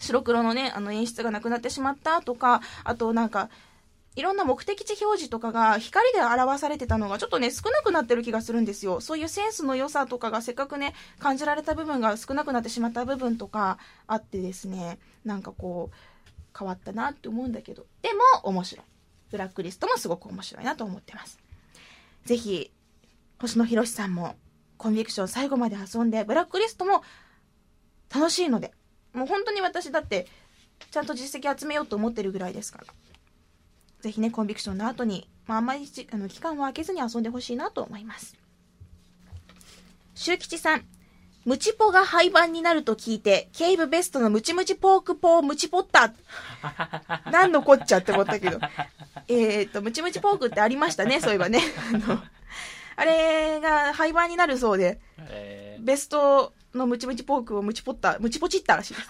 [0.00, 3.50] 白黒のね、あの演出がなくなってしまったとか、あとなんか、
[4.16, 9.00] いろんな目的地表示とかが光で表されてたのがちょっとね少なくなってる気がするんですよ。
[9.00, 13.78] そういうセンスの良さとかがせっかくね感じられた部分が少なくなってしまった部分とか
[14.08, 14.98] あってですね。
[15.24, 17.86] なんかこう変わったなって思うんだけど。
[18.02, 18.86] でも面白い。
[19.30, 21.38] ブラックリストもすごく面白いなと思ってます。
[22.24, 22.72] ぜひ
[23.38, 24.34] 星野博さんも
[24.76, 27.04] コンビクション最後まで遊んでブラックリストも
[28.12, 28.72] 楽しいので
[29.12, 30.26] もう本当に私だって
[30.90, 32.84] ちゃんと実績集めようと思ってるぐらいですから
[34.00, 38.34] ぜひね、コンビクションの後に、まあ、あんまりじあの期間を空けずに遊んでほしいなと思います。
[40.14, 40.84] 周吉さん、
[41.44, 46.12] ムチポが廃盤になると聞いて、ケイブベストのムチムチポークポームチポッタ。
[47.30, 48.58] 何のこっちゃって思ったけど。
[49.28, 51.60] えっと、ムチムチポークってありましたね、そういえばね。
[51.92, 52.22] あの、
[52.96, 59.08] あれが廃盤になるそうで、えーベストのムチムチポークをムチポッタ、ムチポチったらしいです。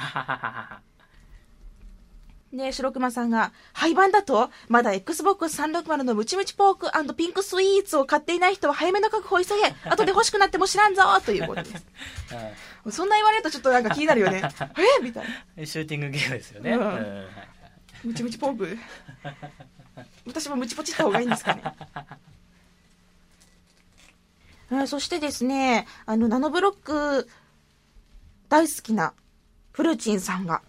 [2.53, 4.51] で、白熊さんが、廃盤だと？
[4.69, 11.87] まだ Xbox360 のムチムチポークピンクスイーツを買っていない人は早めの確保を急げ 後で欲しくなっても知らんぞということです。
[12.91, 14.43] そんな言われるとちょっとなんか気になるよね。
[15.01, 15.03] え？
[15.03, 15.65] みたいな。
[15.67, 16.77] シューティングゲームですよね。
[18.03, 18.79] ムチムチポーク？
[20.27, 21.63] 私もムチポチった方がいいんですかね。
[24.71, 27.29] うんそしてですね、あの、ナノブロック
[28.51, 29.15] 大好きな
[29.73, 30.61] フルチンさんが、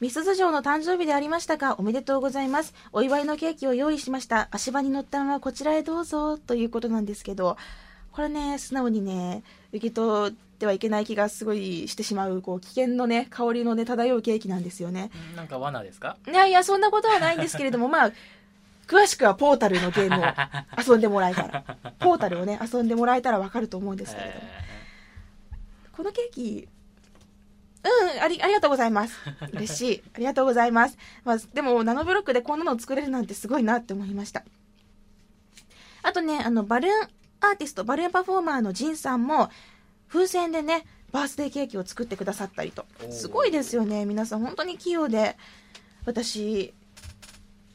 [0.00, 2.74] ミスズ城の誕生日でありましたが、おめでとうございます。
[2.92, 4.48] お祝いのケーキを用意しました。
[4.50, 7.56] 足場に乗ったままこちらへどうぞ、ということなんですけど、
[8.12, 15.10] これね、素直にね、受け取ってはいけない気がすごいしてしまう、こう、危険のね、香りのね、漂うケーキなんですよね。
[15.30, 16.18] うんなんか罠ですか？
[16.28, 18.12] いやいや、そんなことはないんですけれども、 まあ、
[18.86, 20.24] 詳しくはポータルのゲームを
[20.92, 21.64] 遊んでもらえたら、
[22.00, 24.72] ポータルをね、遊んでもらえたらわかると思うんですけれども、え
[25.96, 26.68] このケーキ、
[27.84, 29.18] うん、あり、ありがとうございます。
[29.52, 30.02] 嬉しい。
[30.14, 30.96] ありがとうございます。
[31.24, 34.44] まあ、でも、ナノブロックでこんなの作れるなんてすごいなって思いました。
[36.02, 37.08] あとね、あの、バルーン
[37.40, 39.50] アーティスト、バルーンパフォーマーのジンさんも、
[40.08, 42.86] 風船でね、バースデーケーキを作ってくださったりと。
[43.10, 44.04] すごいですよね。
[44.06, 45.36] 皆さん本当に器用で。
[46.04, 46.74] 私、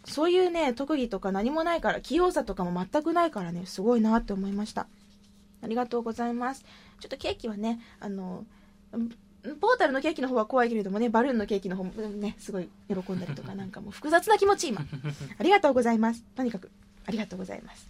[0.05, 4.87] そういうね、特技とか何もないから、器用さとかも全くないからね、すごいなって思いました。
[5.61, 6.63] ありがとうございます。
[6.99, 8.45] ちょっとケーキはね、あの、
[8.95, 9.09] ん
[9.55, 14.81] ポータルのケーキの方は怖いけれどもね、バルーンのケーキの方もね、すごい喜んだりとか、なんかもう複雑な気持ち今。
[15.39, 16.23] ありがとうございます。
[16.35, 16.69] とにかく、
[17.05, 17.87] ありがとうございます。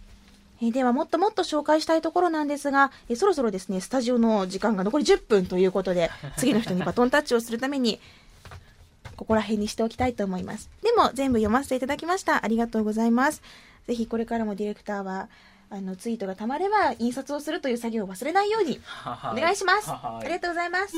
[0.60, 8.00] えーでは、もっともっと紹介したいところなんですが、えーそろそろですね、スタジオの時間が残り10分ということで、次の人にバトンタッチをするために、
[9.16, 10.70] ここら辺にしておきたいと思います。
[10.82, 12.44] でも、全部読ませていただきました。
[12.44, 13.42] ありがとうございます。
[13.86, 15.28] ぜひ、これからもディレクターは、
[15.70, 19.90] あの、ツイートがたまれば、印刷をするという作業を忘れないように、ーお願いします。
[19.90, 20.94] はありがとうございます。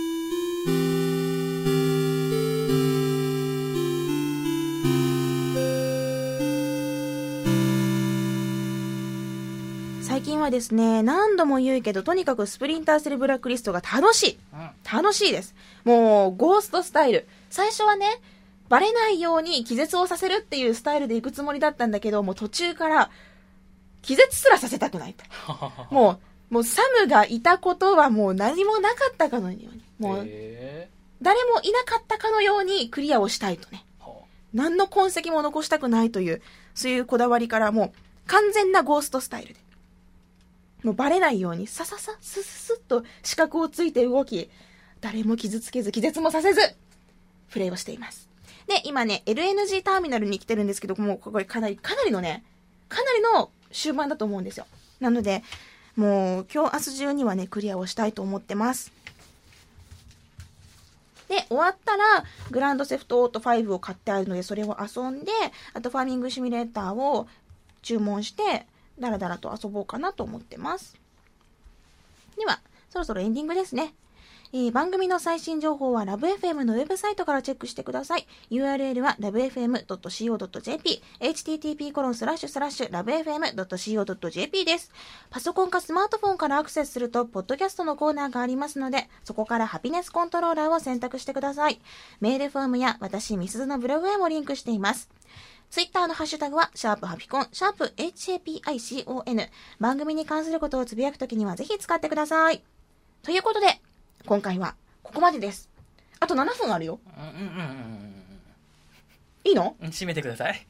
[10.03, 14.39] 最近はですね、何度も言うけど、とにかくスプリンターセルブラックリストが楽しい。
[14.53, 15.55] うん楽しいです。
[15.85, 17.27] もう、ゴーストスタイル。
[17.49, 18.07] 最初はね、
[18.68, 23.11] バレないように気絶をさせるっていうスタイルで行くつもりだったんだけど、もう途中から、
[24.03, 25.25] 気絶すらさせたくないと。
[25.91, 26.21] も
[26.51, 29.83] う、もうサムがいたことはもう何もなかったかのように。
[29.99, 30.89] もう、へ
[31.23, 33.85] 誰もいなかったかのようにクリアをしたいとね。
[34.53, 36.43] 何の痕跡も残したくないという、
[36.75, 37.93] そういうこだわりからもう
[38.27, 39.61] 完全なゴーストスタイルで。
[40.83, 44.51] もうバレないように、さささ、すすすっと四角をついて動き、
[45.01, 46.61] 誰も傷つけず、気絶もさせず、
[47.51, 48.29] プレイをしています。
[48.67, 52.45] で、今ね、LNG ターミナルに来てるんですけど、もうこれかなり、かなりのね、
[52.89, 54.66] かなりの終盤だと思うんですよ。
[55.01, 55.43] なので、
[55.97, 58.93] もう今日明日中にはね、クリアをしたいと思ってます。
[61.29, 65.31] で、終わったら、グランドセフトオート5を買ってあるので、それを遊んで、
[65.75, 67.29] あとファーミングシミュレーターを
[67.83, 68.66] 注文して、
[68.99, 70.97] だらだらと遊ぼうかなと思ってます。
[72.37, 72.61] では、
[72.91, 73.95] そろそろエンディングですね。
[74.53, 78.27] えー番組の最新情報はラブ f m のウェブサイトからチェックしてください。
[78.51, 84.91] URL は lovefm.co.jp、http コロンスラッシュスラッシュ lovefm.co.jp です。
[85.31, 91.81] パソコンかスマートフォンからアクセスすると、ポッドキャストのコーナーがありますので、そこからハピネスコントローラーを選択してください。
[92.21, 95.11] メールフォームや私、ミスズのブログへもリンクしています。
[95.71, 99.49] ツイッターのハッシュタグは、シャープハピコン、シャープ HAPICON。
[99.79, 102.65] 番組に関することをつぶやくときにはぜひ使ってください。
[103.23, 103.81] ということで、
[104.27, 105.68] 今回はここまでです。
[106.21, 107.01] あと7分あるよ。
[107.16, 108.14] うんうんうんうん
[109.45, 109.75] いいの？
[109.81, 110.66] うん閉めてください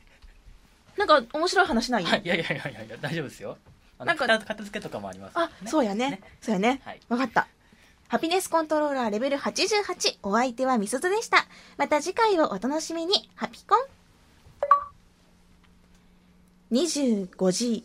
[0.96, 3.58] なんか面白い話ない、はいいやいやいやいや大丈夫ですよ
[3.98, 6.20] なんか片片付けとかもありますあ、そうやね。
[6.40, 6.80] そうやね。
[6.84, 7.48] はいわかった。
[8.08, 10.18] ハピネスコントローラーレベル88。
[10.22, 11.46] お相手はみすずでした。
[11.76, 13.28] また次回をお楽しみに。
[13.34, 13.78] ハピコン。
[16.72, 17.82] 25G。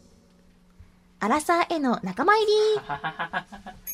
[1.20, 2.52] アラサーへの仲間入り。